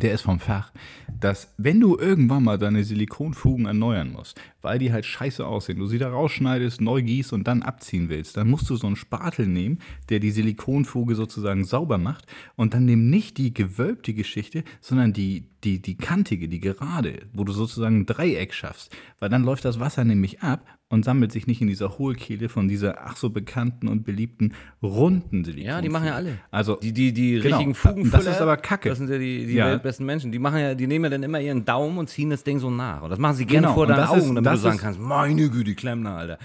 [0.01, 0.71] der ist vom Fach,
[1.19, 5.87] dass wenn du irgendwann mal deine Silikonfugen erneuern musst, weil die halt scheiße aussehen, du
[5.87, 9.47] sie da rausschneidest, neu gießt und dann abziehen willst, dann musst du so einen Spatel
[9.47, 9.79] nehmen,
[10.09, 12.25] der die Silikonfuge sozusagen sauber macht
[12.55, 17.43] und dann nimm nicht die gewölbte Geschichte, sondern die, die, die kantige, die gerade, wo
[17.43, 21.47] du sozusagen ein Dreieck schaffst, weil dann läuft das Wasser nämlich ab und sammelt sich
[21.47, 25.67] nicht in dieser Hohlkehle von dieser ach so bekannten und beliebten runden Silikonfuge.
[25.67, 26.37] Ja, die machen ja alle.
[26.51, 27.57] Also Die, die, die Genau.
[27.57, 28.23] richtigen Fugenfüller.
[28.23, 28.89] das ist aber Kacke.
[28.89, 29.65] Das sind ja die, die Ja.
[29.67, 30.31] weltbesten Menschen.
[30.31, 32.69] Die machen ja, die nehmen ja dann immer ihren Daumen und ziehen das Ding so
[32.69, 33.01] nach.
[33.01, 33.73] Und das machen sie gerne Genau.
[33.75, 36.37] vor deinen das Augen, ist- damit du sagen kannst, meine Güte, die Klempner, Alter.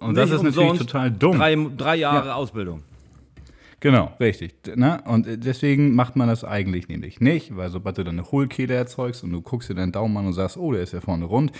[0.00, 1.38] Und das ist natürlich total dumm.
[1.38, 2.82] Drei, drei Jahre Ausbildung.
[3.80, 4.54] Genau, richtig.
[4.74, 5.00] Ne?
[5.06, 9.22] Und deswegen macht man das eigentlich nämlich nicht, weil sobald du dann eine Hohlkehle erzeugst
[9.22, 11.52] und du guckst dir deinen Daumen an und sagst, oh, der ist ja vorne rund,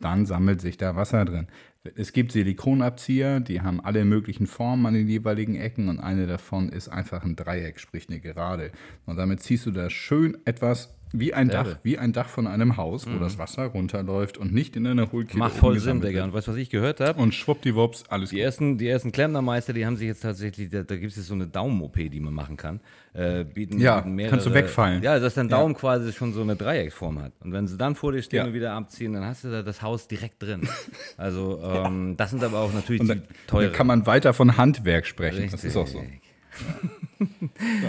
[0.00, 1.46] dann sammelt sich da Wasser drin.
[1.82, 6.68] Es gibt Silikonabzieher, die haben alle möglichen Formen an den jeweiligen Ecken und eine davon
[6.68, 8.70] ist einfach ein Dreieck, sprich eine Gerade.
[9.06, 12.76] Und damit ziehst du da schön etwas wie ein Dach, wie ein Dach von einem
[12.76, 15.38] Haus, wo das Wasser runterläuft und nicht in einer Hohlkehle Mhm.
[15.40, 16.22] Macht voll Sinn, Digga.
[16.24, 17.20] Und weißt du, was ich gehört habe?
[17.20, 18.44] Und schwuppdiwupps, alles Die gut.
[18.44, 21.34] ersten, die ersten Klempnermeister, die haben sich jetzt tatsächlich, da, da gibt es jetzt so
[21.34, 22.80] eine Daumen-OP, die man machen kann.
[23.12, 25.02] Äh, bieten, Ja, bieten kannst du wegfallen.
[25.02, 27.32] Ja, dass dein Daumen quasi schon so eine Dreiecksform hat.
[27.40, 28.44] Und wenn sie dann vor dir stehen Ja.
[28.44, 30.68] und wieder abziehen, dann hast du da das Haus direkt drin.
[31.16, 33.72] Also, ähm, das sind aber auch natürlich Und die dann, teuren.
[33.72, 35.48] kann man weiter von Handwerk sprechen.
[35.50, 36.02] Das ist auch so.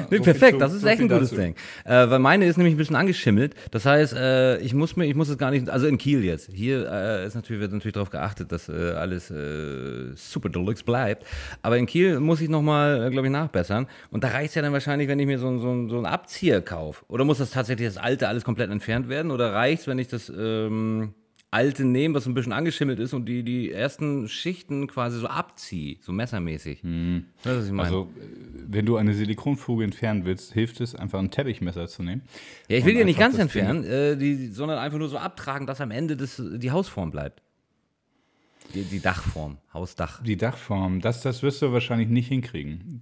[0.09, 1.41] Nee, So perfekt, zu- das ist so echt ein gutes dazu.
[1.41, 1.55] Ding.
[1.85, 3.55] Äh, weil meine ist nämlich ein bisschen angeschimmelt.
[3.71, 6.49] Das heißt, äh, ich muss mir, ich muss es gar nicht, also in Kiel jetzt.
[6.53, 11.25] Hier äh, ist natürlich, wird natürlich darauf geachtet, dass äh, alles äh, super deluxe bleibt.
[11.61, 13.87] Aber in Kiel muss ich nochmal, äh, glaube ich, nachbessern.
[14.09, 16.05] Und da reicht es ja dann wahrscheinlich, wenn ich mir so, ein- so, so einen
[16.05, 17.05] Abzieher kaufe.
[17.07, 19.31] Oder muss das tatsächlich das alte alles komplett entfernt werden?
[19.31, 21.13] Oder reicht es, wenn ich das ähm,
[21.51, 25.27] alte nehme, was so ein bisschen angeschimmelt ist und die, die ersten Schichten quasi so
[25.27, 26.79] abziehe, so messermäßig?
[26.79, 26.83] Ich
[27.43, 27.83] meine?
[27.83, 28.23] Also, äh,
[28.67, 32.21] wenn du eine Silikonfuge entfernen willst, hilft es, einfach ein Teppichmesser zu nehmen.
[32.69, 35.17] Ja, ich will die ja nicht ganz das entfernen, äh, die, sondern einfach nur so
[35.17, 37.41] abtragen, dass am Ende das, die Hausform bleibt.
[38.73, 40.23] Die, die Dachform, Hausdach.
[40.23, 43.01] Die Dachform, das, das wirst du wahrscheinlich nicht hinkriegen.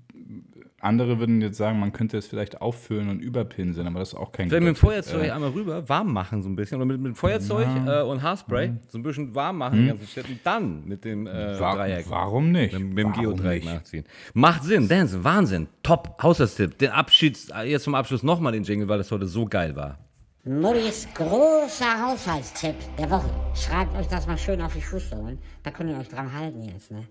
[0.82, 4.32] Andere würden jetzt sagen, man könnte es vielleicht auffüllen und überpinseln, aber das ist auch
[4.32, 4.80] kein Vielleicht mit dem.
[4.80, 6.78] Feuerzeug Äh, einmal rüber, warm machen so ein bisschen.
[6.78, 10.32] Oder mit, mit Feuerzeug äh, und Haarspray so ein bisschen warm machen, die ganzen Städte.
[10.32, 12.06] Und dann mit dem äh, wa Dreieck.
[12.10, 12.74] warum nicht?
[12.74, 14.06] Mit, mit dem Geodreieck nachziehen.
[14.34, 15.68] Macht Sinn, Dance, Wahnsinn.
[15.84, 16.78] Top, Haushaltstipp.
[16.78, 19.98] Den Abschieds, jetzt zum Abschluss nochmal den Jingle, weil das heute so geil war.
[20.46, 23.30] Mullis großer Haushaltstipp der Woche.
[23.54, 25.38] Schreibt euch das mal schön auf die Fußsohlen.
[25.64, 27.04] Da könnt ihr euch dran halten jetzt, ne?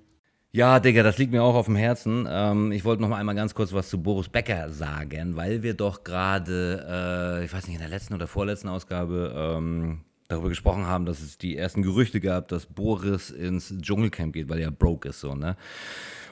[0.51, 2.27] Ja, Digga, das liegt mir auch auf dem Herzen.
[2.29, 5.75] Ähm, ich wollte noch mal einmal ganz kurz was zu Boris Becker sagen, weil wir
[5.75, 10.87] doch gerade, äh, ich weiß nicht, in der letzten oder vorletzten Ausgabe ähm, darüber gesprochen
[10.87, 15.11] haben, dass es die ersten Gerüchte gab, dass Boris ins Dschungelcamp geht, weil er broke
[15.11, 15.57] ist so, ne?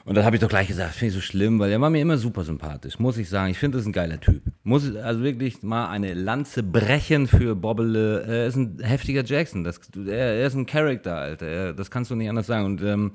[0.03, 2.01] Und dann habe ich doch gleich gesagt, finde ich so schlimm, weil er war mir
[2.01, 3.51] immer super sympathisch, muss ich sagen.
[3.51, 4.41] Ich finde, das ist ein geiler Typ.
[4.63, 8.23] Muss also wirklich mal eine Lanze brechen für Bobbele.
[8.23, 9.65] Er ist ein heftiger Jackson.
[9.65, 11.45] Das, er, er ist ein Charakter, Alter.
[11.45, 12.65] Er, das kannst du nicht anders sagen.
[12.65, 13.11] Und ähm,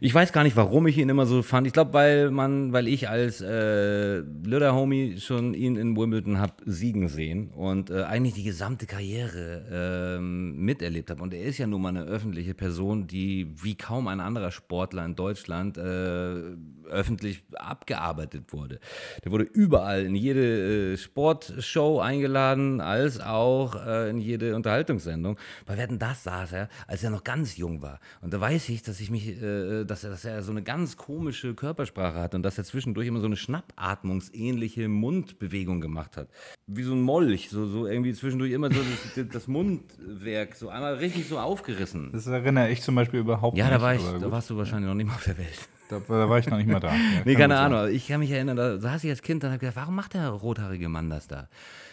[0.00, 1.66] ich weiß gar nicht, warum ich ihn immer so fand.
[1.66, 6.54] Ich glaube, weil man, weil ich als äh, Lüder Homie schon ihn in Wimbledon habe
[6.66, 11.22] siegen sehen und äh, eigentlich die gesamte Karriere ähm, miterlebt habe.
[11.22, 15.04] Und er ist ja nun mal eine öffentliche Person, die wie kaum ein anderer Sportler
[15.04, 16.42] in Deutschland äh,
[16.90, 18.80] öffentlich abgearbeitet wurde.
[19.24, 25.38] Der wurde überall in jede äh, Sportshow eingeladen, als auch äh, in jede Unterhaltungssendung.
[25.66, 28.00] Bei Wetten, das saß er, als er noch ganz jung war.
[28.20, 30.96] Und da weiß ich, dass ich mich, äh, dass, er, dass er so eine ganz
[30.96, 36.28] komische Körpersprache hat und dass er zwischendurch immer so eine schnappatmungsähnliche Mundbewegung gemacht hat.
[36.66, 38.80] Wie so ein Molch, so, so irgendwie zwischendurch immer so
[39.14, 42.10] das, das Mundwerk, so einmal richtig so aufgerissen.
[42.12, 43.76] Das erinnere ich zum Beispiel überhaupt Ja, nicht.
[43.76, 45.68] da, war ich, da warst du wahrscheinlich noch nicht mal auf der Welt.
[45.88, 46.88] da, da war ich noch nicht mal da.
[46.94, 47.66] Ja, Nee, keine sein.
[47.66, 47.78] Ahnung.
[47.78, 49.94] aber Ich kann mich erinnern, da saß ich als Kind, dann habe ich gedacht, warum
[49.94, 51.48] macht der rothaarige Mann das da?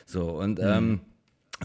[0.06, 0.66] So, und Mhm.
[0.66, 1.02] ähm,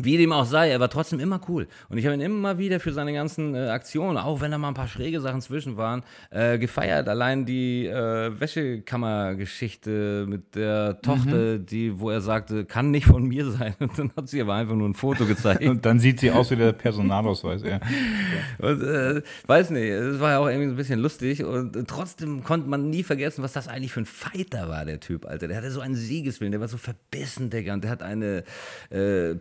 [0.00, 1.66] wie dem auch sei, er war trotzdem immer cool.
[1.88, 4.68] Und ich habe ihn immer wieder für seine ganzen äh, Aktionen, auch wenn da mal
[4.68, 7.08] ein paar schräge Sachen zwischen waren, äh, gefeiert.
[7.08, 11.66] Allein die äh, Wäschekammergeschichte mit der Tochter, Mhm.
[11.66, 13.74] die, wo er sagte, kann nicht von mir sein.
[13.80, 15.62] Und dann hat sie aber einfach nur ein Foto gezeigt.
[15.66, 17.80] Und dann sieht sie aus wie der Personalausweis, ja.
[18.58, 21.84] Und äh, weiß nicht, es war ja auch irgendwie so ein bisschen lustig und äh,
[21.86, 25.48] trotzdem konnte man nie vergessen, was das eigentlich für ein Fighter war, der Typ, Alter.
[25.48, 28.44] Der hatte so einen Siegeswillen, der war so verbissen, Digga, und der hat eine
[28.90, 29.34] äh,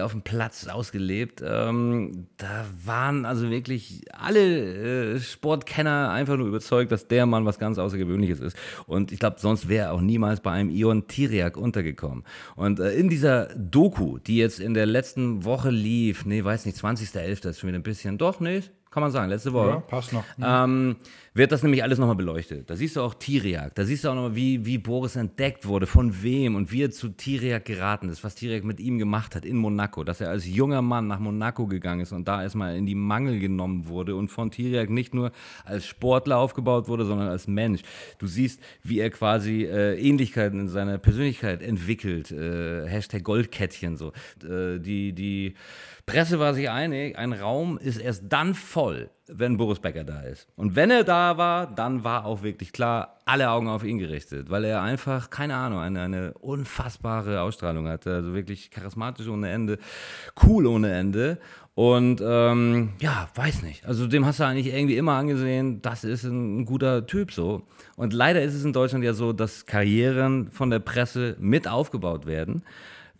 [0.00, 1.42] Auf dem Platz ausgelebt.
[1.46, 7.58] Ähm, da waren also wirklich alle äh, Sportkenner einfach nur überzeugt, dass der Mann was
[7.58, 8.56] ganz Außergewöhnliches ist.
[8.86, 12.24] Und ich glaube, sonst wäre er auch niemals bei einem Ion Tiriak untergekommen.
[12.56, 16.78] Und äh, in dieser Doku, die jetzt in der letzten Woche lief, nee, weiß nicht,
[16.78, 17.48] 20.11.
[17.48, 18.62] ist schon wieder ein bisschen, doch, nee,
[18.94, 19.70] kann man sagen, letzte Woche.
[19.70, 20.22] Ja, passt noch.
[20.40, 20.94] Ähm,
[21.34, 22.70] wird das nämlich alles nochmal beleuchtet.
[22.70, 25.88] Da siehst du auch Tiriak, da siehst du auch nochmal, wie, wie Boris entdeckt wurde,
[25.88, 29.44] von wem und wie er zu Tiriak geraten ist, was Tiriak mit ihm gemacht hat
[29.44, 32.86] in Monaco, dass er als junger Mann nach Monaco gegangen ist und da erstmal in
[32.86, 35.32] die Mangel genommen wurde und von Tiriak nicht nur
[35.64, 37.82] als Sportler aufgebaut wurde, sondern als Mensch.
[38.18, 42.30] Du siehst, wie er quasi äh, Ähnlichkeiten in seiner Persönlichkeit entwickelt.
[42.30, 44.12] Äh, Hashtag Goldkettchen so.
[44.44, 45.54] Äh, die, die
[46.06, 50.46] Presse war sich einig, ein Raum ist erst dann voll, wenn Boris Becker da ist.
[50.54, 54.50] Und wenn er da war, dann war auch wirklich klar, alle Augen auf ihn gerichtet,
[54.50, 58.14] weil er einfach, keine Ahnung, eine, eine unfassbare Ausstrahlung hatte.
[58.14, 59.78] Also wirklich charismatisch ohne Ende,
[60.42, 61.38] cool ohne Ende.
[61.74, 63.86] Und ähm, ja, weiß nicht.
[63.86, 67.62] Also dem hast du eigentlich irgendwie immer angesehen, das ist ein, ein guter Typ so.
[67.96, 72.26] Und leider ist es in Deutschland ja so, dass Karrieren von der Presse mit aufgebaut
[72.26, 72.62] werden.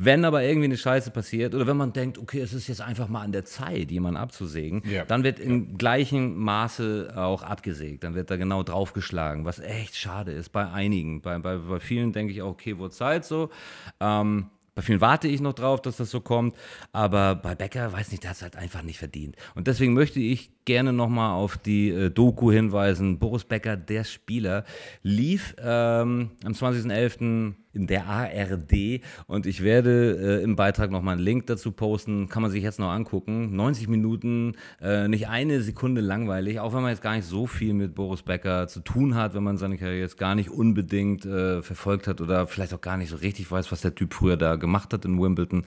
[0.04, 3.08] Wenn aber irgendwie eine Scheiße passiert oder wenn man denkt, okay, es ist jetzt einfach
[3.08, 5.04] mal an der Zeit, jemanden abzusägen, Ja.
[5.04, 8.04] dann wird im gleichen Maße auch abgesägt.
[8.04, 11.20] Dann wird da genau draufgeschlagen, was echt schade ist bei einigen.
[11.22, 13.50] Bei, bei, bei vielen denke ich auch, okay, wurde Zeit so.
[14.00, 14.46] Ähm,
[14.76, 16.56] bei vielen warte ich noch drauf, dass das so kommt.
[16.90, 19.36] Aber bei Becker, weiß nicht, der hat es halt einfach nicht verdient.
[19.54, 23.20] Und deswegen möchte ich gerne nochmal auf die äh, Doku hinweisen.
[23.20, 24.64] Boris Becker, der Spieler,
[25.04, 27.54] lief ähm, am 20.11.
[27.74, 32.28] in der ARD und ich werde äh, im Beitrag nochmal einen Link dazu posten.
[32.28, 33.54] Kann man sich jetzt noch angucken.
[33.56, 37.74] 90 Minuten, äh, nicht eine Sekunde langweilig, auch wenn man jetzt gar nicht so viel
[37.74, 41.62] mit Boris Becker zu tun hat, wenn man seine Karriere jetzt gar nicht unbedingt äh,
[41.62, 44.56] verfolgt hat oder vielleicht auch gar nicht so richtig weiß, was der Typ früher da
[44.56, 45.66] gemacht hat in Wimbledon.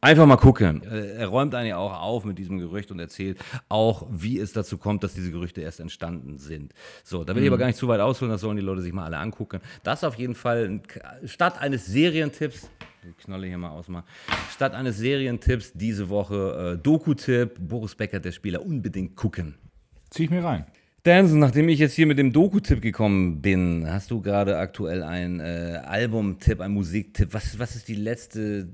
[0.00, 0.82] Einfach mal gucken.
[0.84, 3.38] Äh, Er räumt eigentlich auch auf mit diesem Gerücht und erzählt
[3.68, 6.72] auch, wie es dazu kommt, dass diese Gerüchte erst entstanden sind.
[7.02, 8.92] So, da will ich aber gar nicht zu weit ausholen, das sollen die Leute sich
[8.92, 9.60] mal alle angucken.
[9.82, 10.80] Das auf jeden Fall
[11.24, 12.70] statt eines Serientipps,
[13.02, 14.04] die Knolle hier mal ausmachen,
[14.52, 19.56] statt eines Serientipps diese Woche äh, Doku-Tipp, Boris Becker, der Spieler, unbedingt gucken.
[20.10, 20.64] Zieh ich mir rein.
[21.08, 25.40] Danson, nachdem ich jetzt hier mit dem Doku-Tipp gekommen bin, hast du gerade aktuell einen
[25.40, 27.32] äh, Album-Tipp, einen Musiktipp?
[27.32, 28.68] Was, was ist die letzte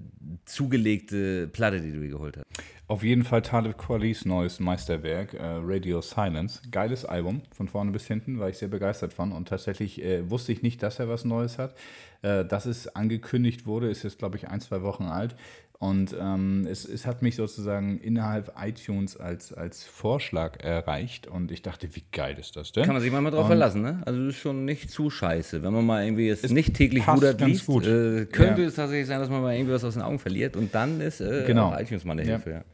[0.44, 2.44] zugelegte Platte, die du dir geholt hast?
[2.86, 6.60] Auf jeden Fall Talib Kwalis neues Meisterwerk, äh, Radio Silence.
[6.70, 9.32] Geiles Album, von vorne bis hinten, war ich sehr begeistert von.
[9.32, 11.74] Und tatsächlich äh, wusste ich nicht, dass er was Neues hat.
[12.20, 15.34] Äh, dass es angekündigt wurde, ist jetzt, glaube ich, ein, zwei Wochen alt.
[15.78, 21.62] Und ähm, es, es hat mich sozusagen innerhalb iTunes als, als Vorschlag erreicht und ich
[21.62, 22.84] dachte, wie geil ist das denn?
[22.84, 24.00] Kann man sich mal drauf und verlassen, ne?
[24.06, 25.62] Also das ist schon nicht zu scheiße.
[25.62, 28.68] Wenn man mal irgendwie jetzt nicht täglich Rudert liest, äh, könnte Ja.
[28.68, 31.20] es tatsächlich sein, dass man mal irgendwie was aus den Augen verliert und dann ist
[31.20, 31.76] äh, Genau.
[31.76, 32.22] iTunes mal eine.
[32.22, 32.50] Hilfe.
[32.50, 32.64] Ja.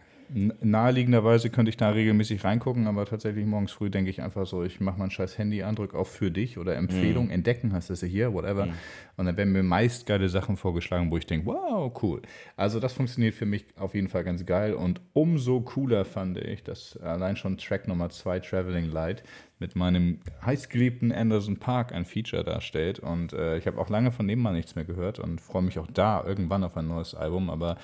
[0.61, 4.81] Naheliegenderweise könnte ich da regelmäßig reingucken, aber tatsächlich morgens früh denke ich einfach so, ich
[4.81, 7.31] mache mein scheiß Handy an, drücke auf für dich oder Empfehlung, Mhm.
[7.33, 8.68] entdecken heißt das ja hier, whatever.
[9.16, 12.22] Und dann werden mir meist geile Sachen vorgeschlagen, wo ich denke, wow, cool.
[12.57, 16.62] Also das funktioniert für mich auf jeden Fall ganz geil und umso cooler fand ich,
[16.62, 19.22] dass allein schon Track Nummer 2, Traveling Light,
[19.59, 22.99] mit meinem heißgeliebten Anderson Park ein Feature darstellt.
[22.99, 25.78] Und äh, ich habe auch lange von dem mal nichts mehr gehört und freue mich
[25.78, 27.51] auch da irgendwann auf ein neues Album.
[27.51, 27.76] Aber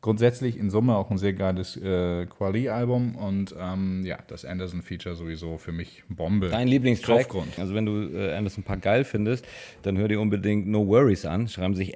[0.00, 5.58] grundsätzlich in Summe auch ein sehr geiles äh, Quali-Album und ähm, ja, das Anderson-Feature sowieso
[5.58, 6.48] für mich Bombe.
[6.48, 7.28] Dein Lieblingstrack.
[7.28, 7.58] Kaufgrund.
[7.58, 9.46] Also wenn du äh, Anderson Park geil findest,
[9.82, 11.48] dann hör dir unbedingt No Worries an.
[11.48, 11.94] Schreiben sich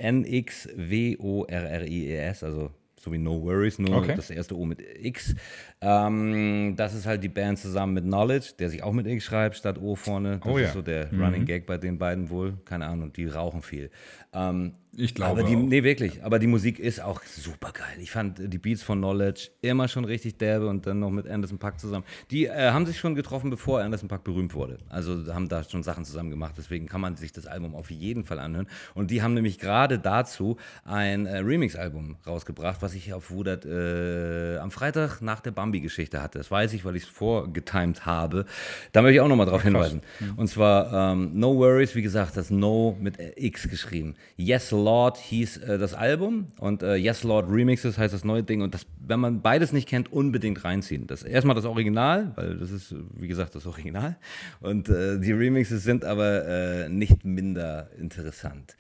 [1.19, 4.15] N-X-W-O-R-R-I-E-S, also so wie No Worries, nur Okay.
[4.17, 5.35] das erste O mit X.
[5.83, 9.57] Ähm, das ist halt die Band zusammen mit Knowledge, der sich auch mit X schreibt,
[9.57, 10.41] statt O vorne.
[10.43, 10.73] Das Oh ist ja.
[10.73, 12.55] so der Running Gag bei den beiden wohl.
[12.65, 13.91] Keine Ahnung, die rauchen viel.
[14.33, 15.61] Ähm, Ich glaube aber die, auch.
[15.61, 16.23] Nee, wirklich.
[16.23, 17.97] Aber die Musik ist auch super geil.
[18.01, 21.29] Ich fand äh, die Beats von Knowledge immer schon richtig derbe und dann noch mit
[21.29, 22.05] Anderson Pack zusammen.
[22.31, 24.79] Die äh, haben sich schon getroffen, bevor Anderson Pack berühmt wurde.
[24.89, 26.55] Also haben da schon Sachen zusammen gemacht.
[26.59, 28.67] Deswegen kann man sich das Album auf jeden Fall anhören.
[28.95, 34.59] Und die haben nämlich gerade dazu ein äh, Remix-Album rausgebracht, was ich auf Wudert äh,
[34.59, 36.39] am Freitag nach der Bambi-Geschichte hatte.
[36.39, 38.45] Das weiß ich, weil ich es vorgetimt habe.
[38.93, 40.03] Da möchte ich auch nochmal drauf hinweisen.
[40.37, 44.15] Und zwar ähm, No Worries, wie gesagt, das No mit äh, X geschrieben.
[44.37, 48.63] Yes Lord hieß äh, das Album und äh, Yes Lord Remixes heißt das neue Ding.
[48.63, 51.07] Und das, wenn man beides nicht kennt, unbedingt reinziehen.
[51.07, 54.17] Das erstmal das Original, weil das ist, wie gesagt, das Original.
[54.61, 58.77] Und äh, die Remixes sind aber äh, nicht minder interessant.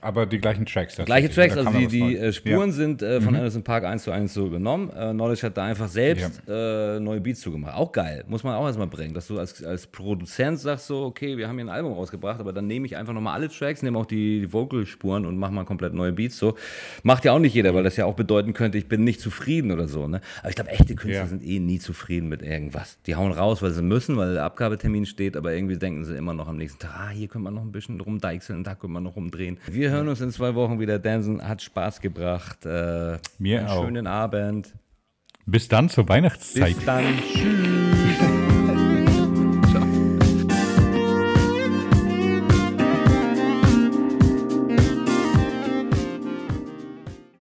[0.00, 0.94] Aber die gleichen Tracks.
[0.94, 1.54] Gleiche tatsächlich.
[1.54, 2.72] Tracks, also die, die äh, Spuren Ja.
[2.72, 4.90] sind äh, von Anderson Park 1 zu 1 so übernommen.
[4.90, 7.74] Äh, Knowledge hat da einfach selbst äh, neue Beats zugemacht.
[7.74, 11.36] Auch geil, muss man auch erstmal bringen, dass du als, als Produzent sagst so, okay,
[11.36, 13.98] wir haben hier ein Album rausgebracht, aber dann nehme ich einfach nochmal alle Tracks, nehme
[13.98, 16.38] auch die, die Vocal-Spuren und mache mal komplett neue Beats.
[16.38, 16.54] So
[17.02, 19.72] macht ja auch nicht jeder, weil das ja auch bedeuten könnte, ich bin nicht zufrieden
[19.72, 20.06] oder so.
[20.06, 20.20] Ne?
[20.40, 21.26] Aber ich glaube, echte Künstler Ja.
[21.26, 22.98] sind eh nie zufrieden mit irgendwas.
[23.06, 26.34] Die hauen raus, weil sie müssen, weil der Abgabetermin steht, aber irgendwie denken sie immer
[26.34, 29.00] noch am nächsten Tag, ah, hier können wir noch ein bisschen rumdeichseln, da können wir
[29.00, 29.58] noch rumdrehen.
[29.88, 30.98] Wir hören uns in zwei Wochen wieder.
[30.98, 32.66] Dansen hat Spaß gebracht.
[32.66, 33.84] Äh, Mir einen auch.
[33.86, 34.74] schönen Abend.
[35.46, 36.76] Bis dann zur Weihnachtszeit.
[36.76, 37.04] Bis dann.
[37.32, 38.27] Tschüss.